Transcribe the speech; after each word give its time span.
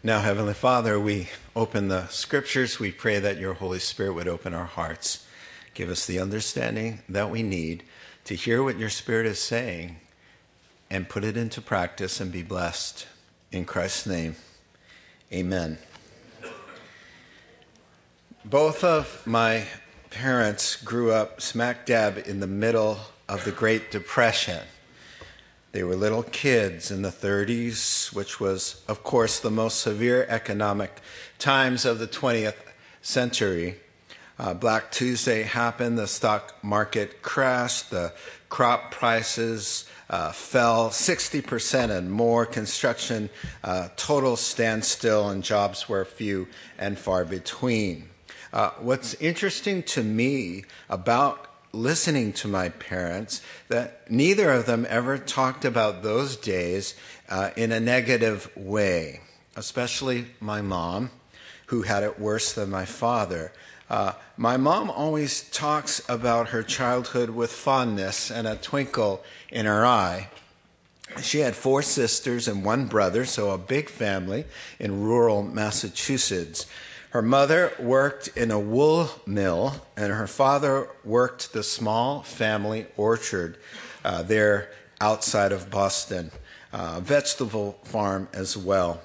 Now, 0.00 0.20
Heavenly 0.20 0.54
Father, 0.54 0.98
we 1.00 1.28
open 1.56 1.88
the 1.88 2.06
scriptures. 2.06 2.78
We 2.78 2.92
pray 2.92 3.18
that 3.18 3.38
your 3.38 3.54
Holy 3.54 3.80
Spirit 3.80 4.12
would 4.12 4.28
open 4.28 4.54
our 4.54 4.64
hearts. 4.64 5.26
Give 5.74 5.90
us 5.90 6.06
the 6.06 6.20
understanding 6.20 7.00
that 7.08 7.30
we 7.30 7.42
need 7.42 7.82
to 8.26 8.36
hear 8.36 8.62
what 8.62 8.78
your 8.78 8.90
Spirit 8.90 9.26
is 9.26 9.40
saying 9.40 9.96
and 10.88 11.08
put 11.08 11.24
it 11.24 11.36
into 11.36 11.60
practice 11.60 12.20
and 12.20 12.30
be 12.30 12.44
blessed. 12.44 13.08
In 13.50 13.64
Christ's 13.64 14.06
name, 14.06 14.36
amen. 15.32 15.78
Both 18.44 18.84
of 18.84 19.26
my 19.26 19.64
parents 20.10 20.76
grew 20.76 21.10
up 21.10 21.40
smack 21.40 21.86
dab 21.86 22.22
in 22.24 22.38
the 22.38 22.46
middle 22.46 23.00
of 23.28 23.44
the 23.44 23.50
Great 23.52 23.90
Depression. 23.90 24.60
They 25.78 25.84
were 25.84 25.94
little 25.94 26.24
kids 26.24 26.90
in 26.90 27.02
the 27.02 27.10
30s, 27.10 28.12
which 28.12 28.40
was, 28.40 28.82
of 28.88 29.04
course, 29.04 29.38
the 29.38 29.48
most 29.48 29.78
severe 29.78 30.26
economic 30.28 31.00
times 31.38 31.84
of 31.84 32.00
the 32.00 32.08
20th 32.08 32.56
century. 33.00 33.76
Uh, 34.40 34.54
Black 34.54 34.90
Tuesday 34.90 35.44
happened, 35.44 35.96
the 35.96 36.08
stock 36.08 36.56
market 36.64 37.22
crashed, 37.22 37.90
the 37.90 38.12
crop 38.48 38.90
prices 38.90 39.88
uh, 40.10 40.32
fell 40.32 40.90
60% 40.90 41.96
and 41.96 42.10
more, 42.10 42.44
construction 42.44 43.30
uh, 43.62 43.86
total 43.94 44.34
standstill, 44.34 45.28
and 45.28 45.44
jobs 45.44 45.88
were 45.88 46.04
few 46.04 46.48
and 46.76 46.98
far 46.98 47.24
between. 47.24 48.08
Uh, 48.52 48.70
what's 48.80 49.14
interesting 49.14 49.84
to 49.84 50.02
me 50.02 50.64
about 50.90 51.47
listening 51.72 52.32
to 52.32 52.48
my 52.48 52.68
parents 52.68 53.42
that 53.68 54.10
neither 54.10 54.50
of 54.50 54.66
them 54.66 54.86
ever 54.88 55.18
talked 55.18 55.64
about 55.64 56.02
those 56.02 56.36
days 56.36 56.94
uh, 57.28 57.50
in 57.56 57.72
a 57.72 57.80
negative 57.80 58.50
way, 58.56 59.20
especially 59.56 60.26
my 60.40 60.62
mom, 60.62 61.10
who 61.66 61.82
had 61.82 62.02
it 62.02 62.18
worse 62.18 62.52
than 62.52 62.70
my 62.70 62.84
father. 62.84 63.52
Uh, 63.90 64.12
my 64.36 64.56
mom 64.56 64.90
always 64.90 65.48
talks 65.50 66.02
about 66.08 66.48
her 66.48 66.62
childhood 66.62 67.30
with 67.30 67.50
fondness 67.52 68.30
and 68.30 68.46
a 68.46 68.56
twinkle 68.56 69.22
in 69.50 69.66
her 69.66 69.84
eye. 69.84 70.28
She 71.22 71.40
had 71.40 71.56
four 71.56 71.82
sisters 71.82 72.48
and 72.48 72.64
one 72.64 72.86
brother, 72.86 73.24
so 73.24 73.50
a 73.50 73.58
big 73.58 73.88
family 73.88 74.44
in 74.78 75.02
rural 75.02 75.42
Massachusetts. 75.42 76.66
Her 77.10 77.22
mother 77.22 77.72
worked 77.78 78.28
in 78.36 78.50
a 78.50 78.60
wool 78.60 79.08
mill, 79.26 79.86
and 79.96 80.12
her 80.12 80.26
father 80.26 80.88
worked 81.04 81.54
the 81.54 81.62
small 81.62 82.22
family 82.22 82.86
orchard 82.98 83.56
uh, 84.04 84.22
there 84.22 84.70
outside 85.00 85.50
of 85.50 85.70
Boston, 85.70 86.30
uh, 86.70 87.00
vegetable 87.00 87.78
farm 87.84 88.28
as 88.34 88.58
well. 88.58 89.00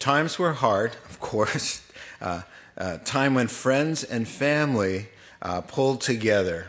Times 0.00 0.40
were 0.40 0.54
hard, 0.54 0.96
of 1.08 1.20
course, 1.20 1.82
uh, 2.20 2.42
uh 2.76 2.98
time 2.98 3.34
when 3.34 3.46
friends 3.46 4.02
and 4.02 4.26
family 4.26 5.08
uh, 5.40 5.60
pulled 5.60 6.00
together, 6.00 6.66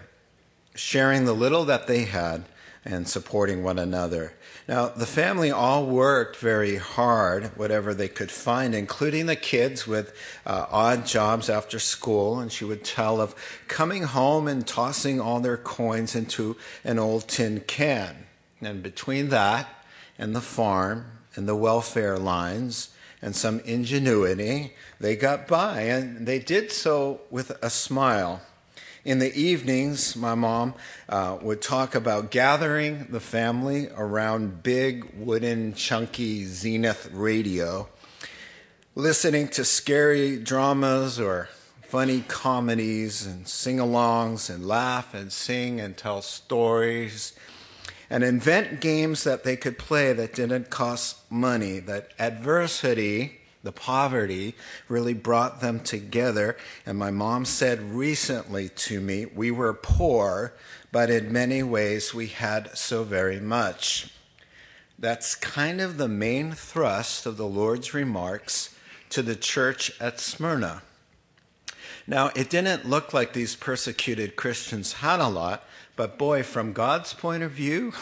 sharing 0.75 1.25
the 1.25 1.33
little 1.33 1.65
that 1.65 1.87
they 1.87 2.03
had 2.03 2.45
and 2.85 3.07
supporting 3.07 3.63
one 3.63 3.79
another. 3.79 4.33
Now, 4.67 4.89
the 4.89 5.05
family 5.05 5.49
all 5.49 5.85
worked 5.85 6.35
very 6.35 6.75
hard, 6.75 7.55
whatever 7.55 7.93
they 7.93 8.09
could 8.09 8.29
find, 8.29 8.75
including 8.75 9.25
the 9.25 9.37
kids 9.37 9.87
with 9.87 10.13
uh, 10.45 10.65
odd 10.69 11.05
jobs 11.05 11.49
after 11.49 11.79
school. 11.79 12.39
And 12.39 12.51
she 12.51 12.65
would 12.65 12.83
tell 12.83 13.21
of 13.21 13.33
coming 13.69 14.03
home 14.03 14.45
and 14.45 14.67
tossing 14.67 15.21
all 15.21 15.39
their 15.39 15.55
coins 15.55 16.15
into 16.15 16.57
an 16.83 16.99
old 16.99 17.29
tin 17.29 17.61
can. 17.61 18.27
And 18.59 18.83
between 18.83 19.29
that 19.29 19.69
and 20.17 20.35
the 20.35 20.41
farm 20.41 21.05
and 21.35 21.47
the 21.47 21.55
welfare 21.55 22.17
lines 22.17 22.89
and 23.21 23.33
some 23.33 23.61
ingenuity, 23.61 24.73
they 24.99 25.15
got 25.15 25.47
by. 25.47 25.83
And 25.83 26.27
they 26.27 26.39
did 26.39 26.73
so 26.73 27.21
with 27.31 27.51
a 27.63 27.69
smile. 27.69 28.41
In 29.07 29.19
the 29.19 29.33
evenings, 29.39 30.17
my 30.17 30.35
mom 30.35 30.73
uh, 31.07 31.37
would 31.41 31.61
talk 31.61 31.95
about 31.95 32.29
gathering 32.29 33.07
the 33.09 33.21
family 33.21 33.87
around 33.95 34.63
big 34.63 35.05
wooden 35.15 35.75
chunky 35.75 36.43
Zenith 36.43 37.09
radio, 37.13 37.87
listening 38.95 39.47
to 39.47 39.63
scary 39.63 40.37
dramas 40.37 41.21
or 41.21 41.47
funny 41.83 42.25
comedies 42.27 43.25
and 43.25 43.47
sing 43.47 43.77
alongs 43.77 44.53
and 44.53 44.67
laugh 44.67 45.13
and 45.13 45.31
sing 45.31 45.79
and 45.79 45.95
tell 45.95 46.21
stories 46.21 47.31
and 48.09 48.25
invent 48.25 48.81
games 48.81 49.23
that 49.23 49.45
they 49.45 49.55
could 49.55 49.77
play 49.77 50.11
that 50.11 50.33
didn't 50.33 50.69
cost 50.69 51.15
money, 51.31 51.79
that 51.79 52.11
adversity 52.19 53.36
the 53.63 53.71
poverty 53.71 54.55
really 54.87 55.13
brought 55.13 55.61
them 55.61 55.79
together. 55.79 56.57
And 56.85 56.97
my 56.97 57.11
mom 57.11 57.45
said 57.45 57.81
recently 57.93 58.69
to 58.69 59.01
me, 59.01 59.25
We 59.25 59.51
were 59.51 59.73
poor, 59.73 60.53
but 60.91 61.09
in 61.09 61.31
many 61.31 61.63
ways 61.63 62.13
we 62.13 62.27
had 62.27 62.77
so 62.77 63.03
very 63.03 63.39
much. 63.39 64.11
That's 64.99 65.35
kind 65.35 65.79
of 65.79 65.97
the 65.97 66.07
main 66.07 66.53
thrust 66.53 67.25
of 67.25 67.37
the 67.37 67.47
Lord's 67.47 67.93
remarks 67.93 68.73
to 69.09 69.21
the 69.21 69.35
church 69.35 69.91
at 70.01 70.19
Smyrna. 70.19 70.81
Now, 72.07 72.31
it 72.35 72.49
didn't 72.49 72.85
look 72.85 73.13
like 73.13 73.33
these 73.33 73.55
persecuted 73.55 74.35
Christians 74.35 74.93
had 74.93 75.19
a 75.19 75.27
lot, 75.27 75.65
but 75.95 76.17
boy, 76.17 76.41
from 76.41 76.71
God's 76.71 77.13
point 77.13 77.43
of 77.43 77.51
view, 77.51 77.93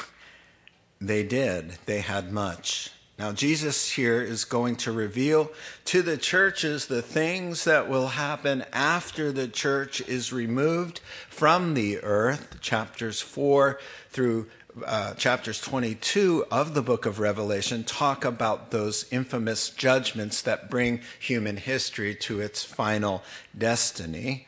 they 1.01 1.23
did. 1.23 1.77
They 1.85 2.01
had 2.01 2.31
much. 2.31 2.91
Now, 3.17 3.31
Jesus 3.31 3.91
here 3.91 4.21
is 4.21 4.43
going 4.43 4.75
to 4.77 4.91
reveal 4.91 5.49
to 5.85 6.01
the 6.01 6.17
churches 6.17 6.87
the 6.87 7.01
things 7.01 7.63
that 7.63 7.87
will 7.87 8.07
happen 8.07 8.65
after 8.73 9.31
the 9.31 9.47
church 9.47 10.01
is 10.01 10.33
removed 10.33 10.99
from 11.29 11.75
the 11.75 11.99
earth, 12.03 12.59
chapters 12.59 13.21
4 13.21 13.79
through 14.09 14.47
uh, 14.85 15.13
chapters 15.13 15.61
22 15.61 16.45
of 16.51 16.73
the 16.73 16.81
book 16.81 17.05
of 17.05 17.19
Revelation 17.19 17.85
talk 17.85 18.25
about 18.25 18.71
those 18.71 19.05
infamous 19.11 19.69
judgments 19.69 20.41
that 20.41 20.69
bring 20.69 20.99
human 21.17 21.55
history 21.55 22.13
to 22.15 22.41
its 22.41 22.65
final 22.65 23.23
destiny, 23.57 24.47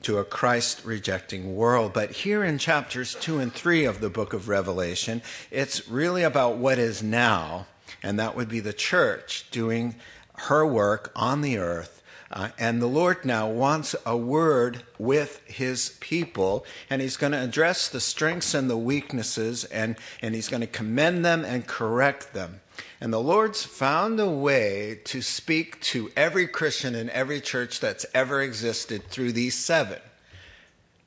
to 0.00 0.16
a 0.16 0.24
Christ 0.24 0.82
rejecting 0.86 1.54
world. 1.54 1.92
But 1.92 2.12
here 2.12 2.42
in 2.42 2.56
chapters 2.56 3.14
2 3.14 3.38
and 3.40 3.52
3 3.52 3.84
of 3.84 4.00
the 4.00 4.08
book 4.08 4.32
of 4.32 4.48
Revelation, 4.48 5.20
it's 5.50 5.86
really 5.86 6.22
about 6.22 6.56
what 6.56 6.78
is 6.78 7.02
now 7.02 7.66
and 8.06 8.20
that 8.20 8.36
would 8.36 8.48
be 8.48 8.60
the 8.60 8.72
church 8.72 9.46
doing 9.50 9.96
her 10.34 10.64
work 10.64 11.10
on 11.16 11.40
the 11.40 11.58
earth. 11.58 12.04
Uh, 12.30 12.50
and 12.56 12.80
the 12.80 12.86
Lord 12.86 13.24
now 13.24 13.48
wants 13.48 13.96
a 14.06 14.16
word 14.16 14.84
with 14.96 15.42
his 15.44 15.96
people, 15.98 16.64
and 16.88 17.02
he's 17.02 17.16
going 17.16 17.32
to 17.32 17.42
address 17.42 17.88
the 17.88 18.00
strengths 18.00 18.54
and 18.54 18.70
the 18.70 18.76
weaknesses, 18.76 19.64
and, 19.64 19.96
and 20.22 20.36
he's 20.36 20.46
going 20.48 20.60
to 20.60 20.68
commend 20.68 21.24
them 21.24 21.44
and 21.44 21.66
correct 21.66 22.32
them. 22.32 22.60
And 23.00 23.12
the 23.12 23.20
Lord's 23.20 23.64
found 23.64 24.20
a 24.20 24.30
way 24.30 25.00
to 25.06 25.20
speak 25.20 25.80
to 25.82 26.10
every 26.16 26.46
Christian 26.46 26.94
in 26.94 27.10
every 27.10 27.40
church 27.40 27.80
that's 27.80 28.06
ever 28.14 28.40
existed 28.40 29.08
through 29.08 29.32
these 29.32 29.56
seven. 29.56 29.98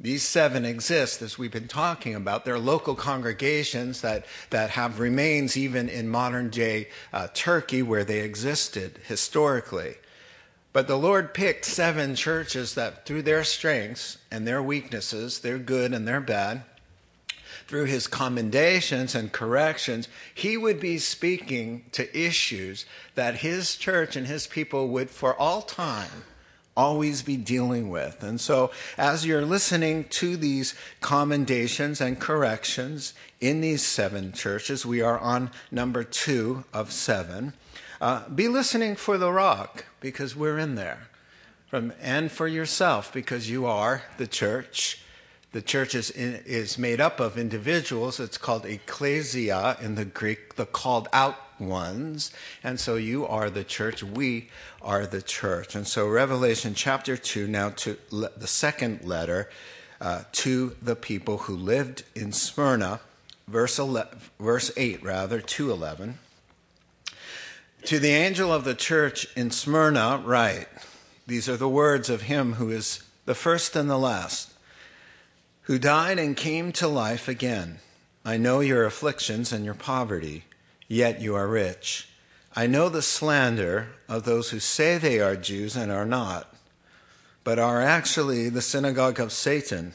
These 0.01 0.23
seven 0.23 0.63
exist, 0.63 1.21
as 1.21 1.37
we've 1.37 1.51
been 1.51 1.67
talking 1.67 2.15
about. 2.15 2.45
They're 2.45 2.57
local 2.57 2.95
congregations 2.95 3.99
that, 3.99 4.25
that 4.49 4.69
have 4.71 5.01
remains 5.01 5.57
even 5.57 5.89
in 5.89 6.07
modern 6.07 6.49
day 6.49 6.87
uh, 7.11 7.27
Turkey 7.33 7.83
where 7.83 8.05
they 8.05 8.19
existed 8.19 8.99
historically. 9.05 9.95
But 10.71 10.87
the 10.87 10.97
Lord 10.97 11.33
picked 11.33 11.65
seven 11.65 12.15
churches 12.15 12.75
that, 12.75 13.05
through 13.05 13.23
their 13.23 13.43
strengths 13.43 14.19
and 14.31 14.47
their 14.47 14.63
weaknesses, 14.63 15.39
their 15.39 15.57
good 15.57 15.93
and 15.93 16.07
their 16.07 16.21
bad, 16.21 16.63
through 17.67 17.85
his 17.85 18.07
commendations 18.07 19.13
and 19.13 19.31
corrections, 19.31 20.07
he 20.33 20.55
would 20.55 20.79
be 20.79 20.97
speaking 20.97 21.83
to 21.91 22.17
issues 22.17 22.85
that 23.15 23.37
his 23.37 23.75
church 23.75 24.15
and 24.15 24.27
his 24.27 24.47
people 24.47 24.87
would, 24.87 25.09
for 25.09 25.35
all 25.35 25.61
time, 25.61 26.23
always 26.79 27.21
be 27.23 27.35
dealing 27.35 27.89
with. 27.89 28.23
And 28.23 28.39
so, 28.39 28.71
as 28.97 29.25
you're 29.25 29.45
listening 29.45 30.05
to 30.11 30.37
these 30.37 30.73
commendations 31.01 31.99
and 31.99 32.17
corrections 32.17 33.13
in 33.41 33.59
these 33.59 33.81
seven 33.81 34.31
churches, 34.31 34.85
we 34.85 35.01
are 35.01 35.19
on 35.19 35.51
number 35.71 36.05
two 36.05 36.63
of 36.73 36.93
seven. 36.93 37.51
Uh, 37.99 38.29
be 38.29 38.47
listening 38.47 38.95
for 38.95 39.17
the 39.17 39.29
rock 39.29 39.83
because 39.99 40.37
we're 40.37 40.57
in 40.57 40.75
there. 40.75 41.09
From, 41.67 41.91
and 42.01 42.31
for 42.31 42.47
yourself 42.47 43.11
because 43.11 43.49
you 43.49 43.65
are 43.65 44.03
the 44.17 44.25
church. 44.25 45.01
The 45.51 45.61
church 45.61 45.95
is, 45.95 46.11
in, 46.11 46.43
is 46.45 46.77
made 46.77 47.01
up 47.01 47.19
of 47.19 47.37
individuals. 47.37 48.19
It's 48.19 48.37
called 48.37 48.65
ecclesia 48.65 49.77
in 49.81 49.95
the 49.95 50.05
Greek, 50.05 50.55
the 50.55 50.65
called 50.65 51.07
out 51.11 51.37
ones. 51.59 52.31
And 52.63 52.79
so 52.79 52.95
you 52.95 53.25
are 53.25 53.49
the 53.49 53.63
church. 53.63 54.03
We 54.03 54.49
are 54.81 55.05
the 55.05 55.21
church. 55.21 55.75
And 55.75 55.87
so 55.87 56.07
Revelation 56.07 56.75
chapter 56.75 57.17
2, 57.17 57.47
now 57.47 57.71
to 57.71 57.97
le- 58.11 58.31
the 58.37 58.47
second 58.47 59.03
letter 59.03 59.49
uh, 59.99 60.23
to 60.31 60.75
the 60.81 60.95
people 60.95 61.39
who 61.39 61.55
lived 61.55 62.03
in 62.15 62.31
Smyrna, 62.31 63.01
verse, 63.47 63.79
11, 63.79 64.19
verse 64.39 64.71
8, 64.77 65.03
rather, 65.03 65.41
211. 65.41 66.19
To 67.85 67.99
the 67.99 68.09
angel 68.09 68.53
of 68.53 68.65
the 68.65 68.75
church 68.75 69.27
in 69.35 69.51
Smyrna, 69.51 70.21
write 70.23 70.67
These 71.27 71.49
are 71.49 71.57
the 71.57 71.69
words 71.69 72.09
of 72.09 72.23
him 72.23 72.53
who 72.53 72.69
is 72.69 73.03
the 73.25 73.35
first 73.35 73.75
and 73.75 73.89
the 73.89 73.97
last, 73.97 74.48
who 75.69 75.77
died 75.77 76.17
and 76.17 76.35
came 76.35 76.71
to 76.71 76.87
life 76.87 77.27
again. 77.27 77.77
I 78.25 78.37
know 78.37 78.59
your 78.59 78.87
afflictions 78.87 79.53
and 79.53 79.63
your 79.63 79.75
poverty, 79.75 80.45
yet 80.87 81.21
you 81.21 81.35
are 81.35 81.47
rich. 81.47 82.09
I 82.55 82.65
know 82.65 82.89
the 82.89 83.03
slander 83.03 83.89
of 84.07 84.23
those 84.23 84.49
who 84.49 84.59
say 84.59 84.97
they 84.97 85.19
are 85.19 85.35
Jews 85.35 85.75
and 85.75 85.91
are 85.91 86.07
not, 86.07 86.51
but 87.43 87.59
are 87.59 87.83
actually 87.83 88.49
the 88.49 88.63
synagogue 88.63 89.19
of 89.19 89.31
Satan. 89.31 89.93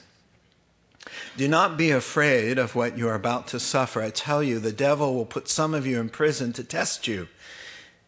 Do 1.37 1.49
not 1.49 1.77
be 1.77 1.91
afraid 1.91 2.57
of 2.57 2.77
what 2.77 2.97
you 2.97 3.09
are 3.09 3.17
about 3.17 3.49
to 3.49 3.59
suffer. 3.59 4.01
I 4.01 4.11
tell 4.11 4.45
you, 4.45 4.61
the 4.61 4.71
devil 4.71 5.13
will 5.13 5.27
put 5.27 5.49
some 5.49 5.75
of 5.75 5.89
you 5.89 5.99
in 5.99 6.09
prison 6.09 6.53
to 6.53 6.63
test 6.63 7.09
you, 7.09 7.27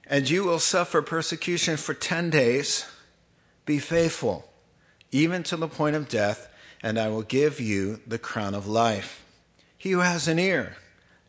and 0.06 0.30
you 0.30 0.44
will 0.44 0.60
suffer 0.60 1.02
persecution 1.02 1.76
for 1.76 1.94
10 1.94 2.30
days. 2.30 2.86
Be 3.64 3.80
faithful, 3.80 4.48
even 5.10 5.42
to 5.42 5.56
the 5.56 5.66
point 5.66 5.96
of 5.96 6.08
death, 6.08 6.52
and 6.87 7.00
I 7.00 7.09
will 7.09 7.23
give 7.23 7.59
you 7.59 7.99
the 8.06 8.17
crown 8.17 8.55
of 8.55 8.69
life. 8.69 9.25
He 9.77 9.91
who 9.91 9.99
has 9.99 10.29
an 10.29 10.38
ear, 10.38 10.77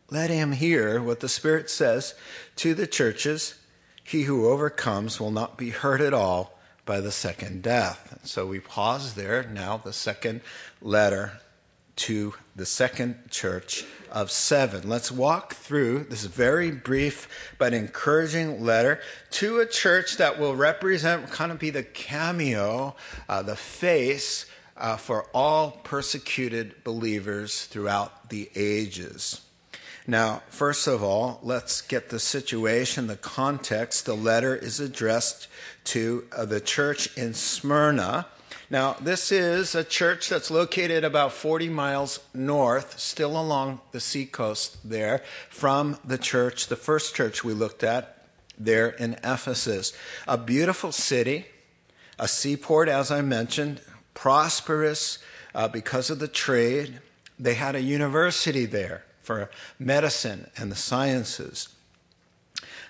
let 0.08 0.30
him 0.30 0.52
hear 0.52 1.02
what 1.02 1.18
the 1.18 1.28
Spirit 1.28 1.68
says 1.68 2.14
to 2.54 2.74
the 2.74 2.86
churches. 2.86 3.56
He 4.04 4.22
who 4.22 4.46
overcomes 4.46 5.18
will 5.18 5.32
not 5.32 5.58
be 5.58 5.70
hurt 5.70 6.00
at 6.00 6.14
all 6.14 6.56
by 6.86 7.00
the 7.00 7.10
second 7.10 7.64
death. 7.64 8.20
So 8.22 8.46
we 8.46 8.60
pause 8.60 9.14
there. 9.14 9.50
Now, 9.52 9.78
the 9.78 9.92
second 9.92 10.42
letter 10.80 11.40
to 11.96 12.34
the 12.54 12.64
second 12.64 13.28
church 13.28 13.84
of 14.12 14.30
seven. 14.30 14.88
Let's 14.88 15.10
walk 15.10 15.54
through 15.54 16.04
this 16.04 16.24
very 16.24 16.70
brief 16.70 17.50
but 17.58 17.74
encouraging 17.74 18.64
letter 18.64 19.00
to 19.32 19.58
a 19.58 19.66
church 19.66 20.18
that 20.18 20.38
will 20.38 20.54
represent, 20.54 21.30
kind 21.30 21.50
of 21.50 21.58
be 21.58 21.70
the 21.70 21.82
cameo, 21.82 22.94
uh, 23.28 23.42
the 23.42 23.56
face 23.56 24.46
uh, 24.78 24.96
for 24.96 25.26
all 25.34 25.72
persecuted 25.82 26.84
believers 26.84 27.66
throughout 27.66 28.30
the 28.30 28.50
ages. 28.54 29.42
Now, 30.06 30.42
first 30.48 30.86
of 30.86 31.02
all, 31.02 31.38
let's 31.42 31.82
get 31.82 32.08
the 32.08 32.18
situation, 32.18 33.08
the 33.08 33.16
context. 33.16 34.06
The 34.06 34.16
letter 34.16 34.56
is 34.56 34.80
addressed 34.80 35.48
to 35.84 36.26
uh, 36.34 36.46
the 36.46 36.60
church 36.60 37.14
in 37.16 37.34
Smyrna. 37.34 38.26
Now, 38.70 38.94
this 39.00 39.30
is 39.30 39.74
a 39.74 39.84
church 39.84 40.28
that's 40.28 40.50
located 40.50 41.04
about 41.04 41.32
40 41.32 41.68
miles 41.68 42.20
north, 42.32 42.98
still 42.98 43.38
along 43.38 43.80
the 43.92 44.00
seacoast 44.00 44.88
there, 44.88 45.22
from 45.50 45.98
the 46.04 46.18
church, 46.18 46.68
the 46.68 46.76
first 46.76 47.14
church 47.14 47.44
we 47.44 47.52
looked 47.52 47.82
at 47.82 48.26
there 48.58 48.88
in 48.88 49.14
Ephesus. 49.24 49.92
A 50.26 50.38
beautiful 50.38 50.92
city, 50.92 51.46
a 52.18 52.28
seaport, 52.28 52.88
as 52.88 53.10
I 53.10 53.20
mentioned, 53.20 53.80
prosperous 54.18 55.20
uh, 55.54 55.68
because 55.68 56.10
of 56.10 56.18
the 56.18 56.26
trade. 56.26 57.00
They 57.38 57.54
had 57.54 57.76
a 57.76 57.80
university 57.80 58.66
there 58.66 59.04
for 59.22 59.48
medicine 59.78 60.50
and 60.56 60.72
the 60.72 60.76
sciences. 60.76 61.68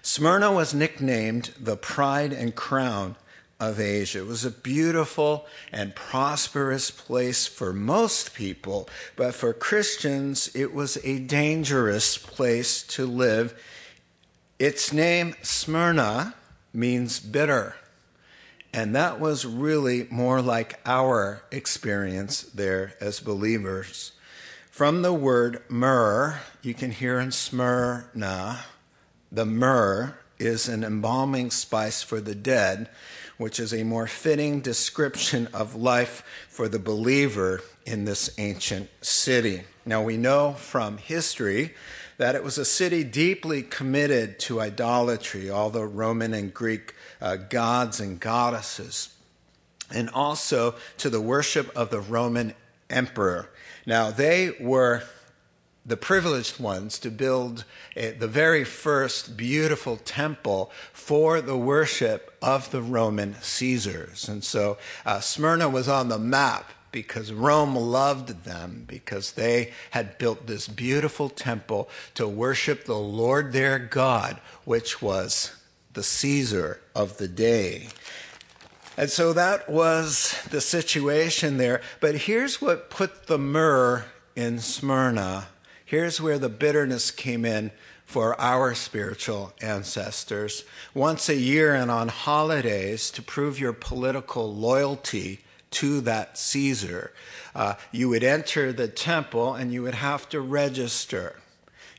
Smyrna 0.01 0.51
was 0.51 0.73
nicknamed 0.73 1.51
the 1.61 1.77
pride 1.77 2.33
and 2.33 2.55
crown 2.55 3.17
of 3.61 3.79
Asia. 3.79 4.21
It 4.21 4.27
was 4.27 4.47
a 4.47 4.51
beautiful 4.51 5.47
and 5.71 5.95
prosperous 5.95 6.91
place 6.91 7.47
for 7.47 7.75
most 7.75 8.35
people, 8.35 8.89
but 9.15 9.35
for 9.35 9.53
Christians, 9.53 10.51
it 10.55 10.73
was 10.73 10.97
a 11.05 11.19
dangerous 11.19 12.17
place 12.17 12.83
to 12.85 13.05
live. 13.05 13.61
Its 14.59 14.95
name, 14.95 15.35
Smyrna, 15.43 16.35
means 16.73 17.21
bitter. 17.21 17.77
And 18.73 18.95
that 18.95 19.19
was 19.19 19.47
really 19.47 20.07
more 20.11 20.43
like 20.43 20.79
our 20.85 21.43
experience 21.51 22.43
there 22.43 22.95
as 23.01 23.21
believers. 23.21 24.13
From 24.71 25.03
the 25.03 25.13
word 25.13 25.63
myrrh, 25.69 26.41
you 26.63 26.75
can 26.75 26.93
hear 26.93 27.19
in 27.19 27.33
Smyrna, 27.33 28.61
the 29.33 29.47
myrrh 29.47 30.15
is 30.39 30.69
an 30.69 30.85
embalming 30.85 31.51
spice 31.51 32.03
for 32.03 32.21
the 32.21 32.35
dead, 32.35 32.89
which 33.39 33.59
is 33.59 33.73
a 33.73 33.83
more 33.85 34.07
fitting 34.07 34.61
description 34.61 35.49
of 35.53 35.75
life 35.75 36.23
for 36.49 36.69
the 36.69 36.79
believer 36.79 37.61
in 37.85 38.05
this 38.05 38.31
ancient 38.39 38.89
city. 39.01 39.65
Now, 39.85 40.03
we 40.03 40.17
know 40.17 40.53
from 40.53 40.99
history 40.99 41.75
that 42.19 42.35
it 42.35 42.45
was 42.45 42.59
a 42.59 42.65
city 42.65 43.05
deeply 43.05 43.63
committed 43.63 44.39
to 44.41 44.61
idolatry, 44.61 45.47
the 45.47 45.87
Roman 45.87 46.35
and 46.35 46.53
Greek 46.53 46.95
uh, 47.21 47.37
gods 47.37 48.01
and 48.01 48.21
goddesses, 48.21 49.15
and 49.93 50.11
also 50.11 50.75
to 50.99 51.11
the 51.11 51.21
worship 51.21 51.75
of 51.77 51.91
the 51.91 52.01
Roman 52.01 52.55
emperor. 52.91 53.51
Now, 53.87 54.11
they 54.11 54.57
were 54.61 55.03
the 55.87 55.97
privileged 55.97 56.61
ones 56.61 56.99
to 56.99 57.11
build 57.11 57.65
a, 57.97 58.11
the 58.11 58.29
very 58.29 58.65
first 58.65 59.37
beautiful 59.37 59.97
temple 59.97 60.71
for 60.93 61.41
the 61.41 61.57
worship 61.57 62.37
of 62.43 62.71
the 62.71 62.83
Roman 62.83 63.35
Caesars. 63.41 64.29
And 64.29 64.45
so 64.45 64.77
uh, 65.07 65.21
Smyrna 65.21 65.69
was 65.71 65.89
on 65.89 66.09
the 66.09 66.19
map 66.19 66.71
because 66.93 67.33
Rome 67.33 67.75
loved 67.75 68.45
them, 68.45 68.85
because 68.87 69.33
they 69.33 69.73
had 69.91 70.19
built 70.19 70.47
this 70.47 70.69
beautiful 70.69 71.29
temple 71.29 71.89
to 72.15 72.29
worship 72.29 72.85
the 72.85 72.99
Lord 72.99 73.53
their 73.53 73.79
God, 73.79 74.41
which 74.65 75.01
was 75.01 75.55
the 75.99 76.05
Caesar 76.05 76.81
of 76.95 77.17
the 77.17 77.27
day. 77.27 77.89
And 78.97 79.11
so 79.11 79.33
that 79.33 79.69
was 79.69 80.41
the 80.49 80.61
situation 80.61 81.57
there. 81.57 81.81
But 81.99 82.15
here's 82.15 82.63
what 82.63 82.89
put 82.89 83.27
the 83.27 83.37
myrrh 83.37 84.05
in 84.37 84.61
Smyrna. 84.61 85.49
Here's 85.85 86.21
where 86.21 86.39
the 86.39 86.49
bitterness 86.49 87.11
came 87.11 87.45
in 87.45 87.73
for 88.05 88.41
our 88.41 88.77
spiritual 88.77 89.53
ancestors. 89.61 90.63
Once 90.95 91.29
a 91.29 91.35
year 91.35 91.75
and 91.75 91.91
on 91.91 92.07
holidays, 92.07 93.11
to 93.11 93.21
prove 93.21 93.59
your 93.59 93.73
political 93.73 94.55
loyalty 94.55 95.41
to 95.73 96.01
that 96.03 96.39
Caesar, 96.39 97.13
uh, 97.57 97.75
you 97.91 98.09
would 98.09 98.23
enter 98.23 98.73
the 98.73 98.87
temple 98.87 99.53
and 99.53 99.73
you 99.73 99.83
would 99.83 99.97
have 99.97 100.29
to 100.29 100.41
register. 100.41 101.41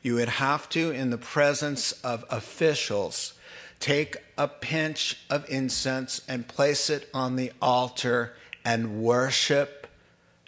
You 0.02 0.14
would 0.14 0.30
have 0.30 0.70
to, 0.70 0.90
in 0.90 1.10
the 1.10 1.18
presence 1.18 1.92
of 2.00 2.24
officials, 2.30 3.34
take 3.80 4.16
a 4.38 4.46
pinch 4.46 5.18
of 5.28 5.48
incense 5.50 6.20
and 6.28 6.46
place 6.46 6.88
it 6.88 7.08
on 7.12 7.36
the 7.36 7.52
altar 7.60 8.34
and 8.64 9.02
worship 9.02 9.86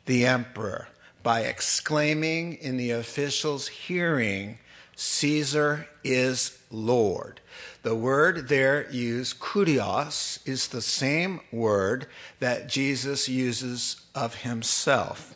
the 0.06 0.26
emperor 0.26 0.88
by 1.22 1.40
exclaiming 1.40 2.54
in 2.54 2.76
the 2.76 2.90
official's 2.90 3.68
hearing, 3.68 4.58
Caesar 4.96 5.88
is 6.04 6.58
Lord. 6.70 7.40
The 7.82 7.94
word 7.94 8.48
there 8.48 8.90
used, 8.90 9.40
kurios, 9.40 10.46
is 10.46 10.68
the 10.68 10.82
same 10.82 11.40
word 11.50 12.06
that 12.40 12.68
Jesus 12.68 13.28
uses 13.28 14.00
of 14.14 14.36
himself. 14.36 15.34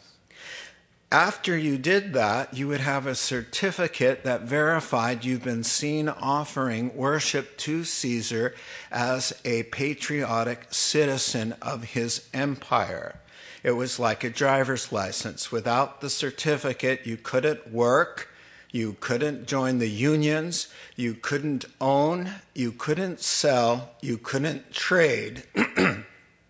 After 1.13 1.57
you 1.57 1.79
did 1.79 2.15
that, 2.15 2.55
you 2.55 2.67
would 2.67 2.81
have 2.81 3.07
a 3.07 3.15
certificate 3.15 4.25
that 4.25 4.43
verified 4.43 5.25
you've 5.25 5.45
been 5.45 5.63
seen 5.63 6.09
offering 6.09 6.97
worship 6.97 7.57
to 7.59 7.85
Caesar 7.85 8.57
as 8.91 9.33
a 9.45 9.63
patriotic 9.65 10.67
citizen 10.71 11.55
of 11.63 11.85
his 11.85 12.29
empire. 12.35 13.21
It 13.63 13.73
was 13.73 14.01
like 14.01 14.25
a 14.25 14.31
driver's 14.31 14.91
license. 14.91 15.53
Without 15.53 16.01
the 16.01 16.11
certificate, 16.11 17.07
you 17.07 17.17
couldn't 17.17 17.73
work, 17.73 18.29
you 18.73 18.97
couldn't 18.99 19.47
join 19.47 19.79
the 19.79 19.89
unions, 19.89 20.67
you 20.97 21.15
couldn't 21.15 21.67
own, 21.81 22.33
you 22.53 22.73
couldn't 22.73 23.21
sell, 23.21 23.91
you 24.01 24.19
couldn't 24.19 24.73
trade, 24.73 25.45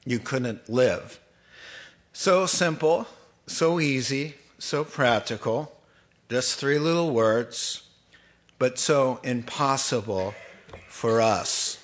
you 0.07 0.19
couldn't 0.19 0.67
live. 0.71 1.21
So 2.15 2.47
simple, 2.47 3.07
so 3.47 3.81
easy 3.81 4.35
so 4.59 4.85
practical, 4.85 5.73
just 6.29 6.59
three 6.59 6.79
little 6.79 7.11
words, 7.11 7.83
but 8.59 8.79
so 8.79 9.21
impossible 9.23 10.35
for 10.89 11.21
us. 11.21 11.79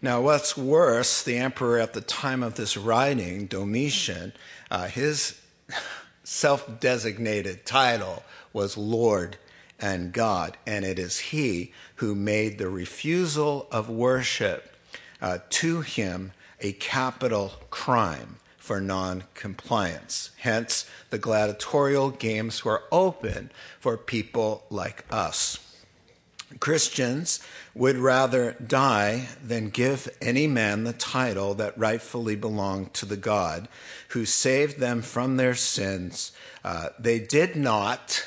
Now, 0.00 0.20
what's 0.20 0.56
worse, 0.56 1.22
the 1.22 1.38
emperor 1.38 1.78
at 1.78 1.94
the 1.94 2.00
time 2.00 2.42
of 2.42 2.56
this 2.56 2.76
writing, 2.76 3.46
Domitian, 3.46 4.32
uh, 4.70 4.86
his 4.86 5.40
self 6.24 6.80
designated 6.80 7.64
title 7.64 8.22
was 8.52 8.76
Lord 8.76 9.38
and 9.80 10.12
God, 10.12 10.56
and 10.66 10.84
it 10.84 10.98
is 10.98 11.18
he 11.18 11.72
who 11.96 12.14
made 12.14 12.58
the 12.58 12.68
refusal 12.68 13.66
of 13.70 13.88
worship 13.88 14.76
uh, 15.20 15.38
to 15.50 15.80
him 15.80 16.32
a 16.60 16.72
capital 16.72 17.52
crime 17.70 18.36
for 18.64 18.80
non-compliance. 18.80 20.30
Hence, 20.38 20.88
the 21.10 21.18
gladiatorial 21.18 22.08
games 22.08 22.64
were 22.64 22.84
open 22.90 23.50
for 23.78 23.98
people 23.98 24.64
like 24.70 25.04
us. 25.10 25.58
Christians 26.60 27.40
would 27.74 27.96
rather 27.98 28.52
die 28.52 29.28
than 29.44 29.68
give 29.68 30.08
any 30.22 30.46
man 30.46 30.84
the 30.84 30.94
title 30.94 31.52
that 31.56 31.76
rightfully 31.76 32.36
belonged 32.36 32.94
to 32.94 33.04
the 33.04 33.18
God 33.18 33.68
who 34.08 34.24
saved 34.24 34.78
them 34.78 35.02
from 35.02 35.36
their 35.36 35.54
sins. 35.54 36.32
Uh, 36.64 36.88
they 36.98 37.18
did 37.18 37.56
not, 37.56 38.24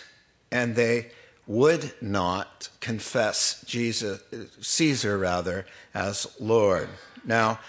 and 0.52 0.76
they 0.76 1.10
would 1.48 1.96
not 2.00 2.70
confess 2.80 3.64
Jesus, 3.66 4.22
Caesar 4.62 5.18
rather, 5.18 5.66
as 5.96 6.28
Lord. 6.40 6.90
Now, 7.26 7.60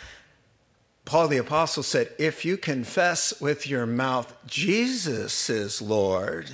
Paul 1.08 1.28
the 1.28 1.38
Apostle 1.38 1.82
said, 1.82 2.10
if 2.18 2.44
you 2.44 2.58
confess 2.58 3.40
with 3.40 3.66
your 3.66 3.86
mouth 3.86 4.34
Jesus 4.46 5.48
is 5.48 5.80
Lord, 5.80 6.50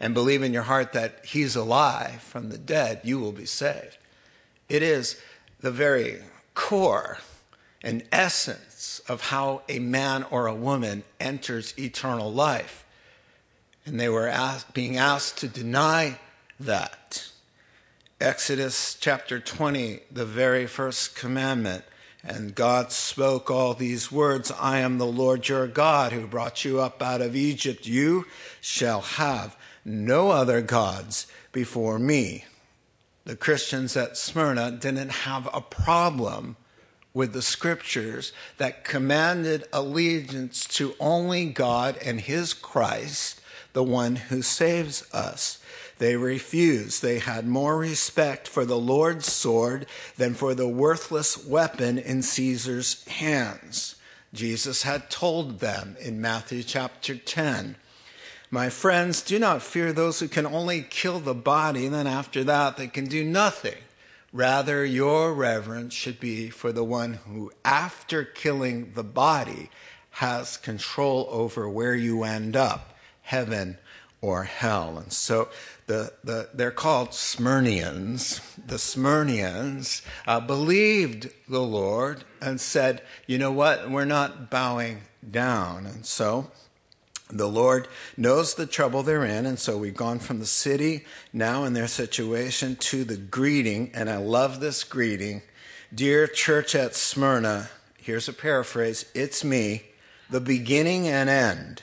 and 0.00 0.14
believe 0.14 0.42
in 0.42 0.54
your 0.54 0.62
heart 0.62 0.94
that 0.94 1.26
he's 1.26 1.54
alive 1.54 2.22
from 2.22 2.48
the 2.48 2.56
dead, 2.56 3.02
you 3.04 3.20
will 3.20 3.30
be 3.30 3.44
saved. 3.44 3.98
It 4.70 4.82
is 4.82 5.20
the 5.60 5.70
very 5.70 6.22
core 6.54 7.18
and 7.82 8.04
essence 8.10 9.02
of 9.06 9.20
how 9.20 9.60
a 9.68 9.80
man 9.80 10.22
or 10.30 10.46
a 10.46 10.54
woman 10.54 11.02
enters 11.20 11.74
eternal 11.78 12.32
life. 12.32 12.86
And 13.84 14.00
they 14.00 14.08
were 14.08 14.28
asked, 14.28 14.72
being 14.72 14.96
asked 14.96 15.36
to 15.40 15.46
deny 15.46 16.18
that. 16.58 17.28
Exodus 18.18 18.96
chapter 18.98 19.38
20, 19.38 20.00
the 20.10 20.24
very 20.24 20.66
first 20.66 21.14
commandment. 21.14 21.84
And 22.24 22.54
God 22.54 22.92
spoke 22.92 23.50
all 23.50 23.74
these 23.74 24.12
words 24.12 24.52
I 24.52 24.78
am 24.78 24.98
the 24.98 25.06
Lord 25.06 25.48
your 25.48 25.66
God 25.66 26.12
who 26.12 26.26
brought 26.26 26.64
you 26.64 26.80
up 26.80 27.02
out 27.02 27.20
of 27.20 27.34
Egypt. 27.34 27.86
You 27.86 28.26
shall 28.60 29.00
have 29.00 29.56
no 29.84 30.30
other 30.30 30.62
gods 30.62 31.26
before 31.50 31.98
me. 31.98 32.44
The 33.24 33.36
Christians 33.36 33.96
at 33.96 34.16
Smyrna 34.16 34.70
didn't 34.72 35.10
have 35.10 35.48
a 35.52 35.60
problem 35.60 36.56
with 37.14 37.32
the 37.32 37.42
scriptures 37.42 38.32
that 38.56 38.84
commanded 38.84 39.64
allegiance 39.72 40.64
to 40.66 40.94
only 40.98 41.46
God 41.46 41.96
and 42.04 42.20
His 42.20 42.54
Christ, 42.54 43.40
the 43.72 43.84
one 43.84 44.16
who 44.16 44.42
saves 44.42 45.04
us. 45.12 45.58
They 46.02 46.16
refused. 46.16 47.00
They 47.00 47.20
had 47.20 47.46
more 47.46 47.78
respect 47.78 48.48
for 48.48 48.64
the 48.64 48.76
Lord's 48.76 49.30
sword 49.30 49.86
than 50.16 50.34
for 50.34 50.52
the 50.52 50.66
worthless 50.66 51.46
weapon 51.46 51.96
in 51.96 52.22
Caesar's 52.22 53.06
hands. 53.06 53.94
Jesus 54.34 54.82
had 54.82 55.10
told 55.10 55.60
them 55.60 55.96
in 56.00 56.20
Matthew 56.20 56.64
chapter 56.64 57.14
10 57.14 57.76
my 58.50 58.68
friends, 58.68 59.22
do 59.22 59.38
not 59.38 59.62
fear 59.62 59.92
those 59.92 60.18
who 60.18 60.26
can 60.26 60.44
only 60.44 60.82
kill 60.82 61.20
the 61.20 61.34
body, 61.34 61.86
and 61.86 61.94
then 61.94 62.08
after 62.08 62.42
that 62.42 62.76
they 62.76 62.88
can 62.88 63.04
do 63.04 63.22
nothing. 63.22 63.78
Rather, 64.32 64.84
your 64.84 65.32
reverence 65.32 65.94
should 65.94 66.18
be 66.18 66.50
for 66.50 66.72
the 66.72 66.84
one 66.84 67.14
who, 67.28 67.52
after 67.64 68.24
killing 68.24 68.92
the 68.94 69.04
body, 69.04 69.70
has 70.10 70.56
control 70.56 71.28
over 71.30 71.68
where 71.68 71.94
you 71.94 72.24
end 72.24 72.56
up, 72.56 72.98
heaven 73.22 73.78
or 74.22 74.44
hell. 74.44 74.96
And 74.96 75.12
so 75.12 75.48
the, 75.86 76.12
the, 76.24 76.48
they're 76.54 76.70
called 76.70 77.10
Smyrnians. 77.10 78.40
The 78.66 78.76
Smyrnians 78.76 80.02
uh, 80.26 80.40
believed 80.40 81.30
the 81.48 81.60
Lord 81.60 82.24
and 82.40 82.58
said, 82.58 83.02
you 83.26 83.36
know 83.36 83.52
what, 83.52 83.90
we're 83.90 84.06
not 84.06 84.48
bowing 84.48 85.02
down. 85.28 85.84
And 85.84 86.06
so 86.06 86.50
the 87.32 87.48
Lord 87.48 87.88
knows 88.16 88.54
the 88.54 88.66
trouble 88.66 89.02
they're 89.02 89.24
in, 89.24 89.46
and 89.46 89.58
so 89.58 89.78
we've 89.78 89.96
gone 89.96 90.18
from 90.18 90.38
the 90.38 90.46
city 90.46 91.04
now 91.32 91.64
in 91.64 91.72
their 91.72 91.88
situation 91.88 92.76
to 92.76 93.04
the 93.04 93.16
greeting, 93.16 93.90
and 93.94 94.10
I 94.10 94.18
love 94.18 94.60
this 94.60 94.84
greeting. 94.84 95.42
Dear 95.94 96.26
church 96.26 96.74
at 96.74 96.94
Smyrna, 96.94 97.70
here's 97.96 98.28
a 98.28 98.32
paraphrase 98.34 99.06
it's 99.14 99.42
me, 99.42 99.84
the 100.28 100.40
beginning 100.40 101.08
and 101.08 101.30
end, 101.30 101.82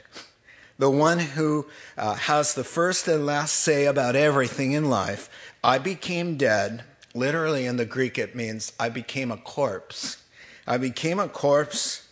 the 0.79 0.89
one 0.89 1.19
who 1.19 1.67
uh, 1.97 2.15
has 2.15 2.55
the 2.55 2.63
first 2.63 3.07
and 3.07 3.25
last 3.25 3.53
say 3.53 3.85
about 3.85 4.15
everything 4.15 4.71
in 4.71 4.89
life. 4.89 5.29
I 5.63 5.77
became 5.77 6.37
dead. 6.37 6.83
Literally 7.13 7.65
in 7.65 7.77
the 7.77 7.85
Greek, 7.85 8.17
it 8.17 8.35
means 8.35 8.71
I 8.79 8.89
became 8.89 9.31
a 9.31 9.37
corpse. 9.37 10.23
I 10.65 10.77
became 10.77 11.19
a 11.19 11.27
corpse 11.27 12.07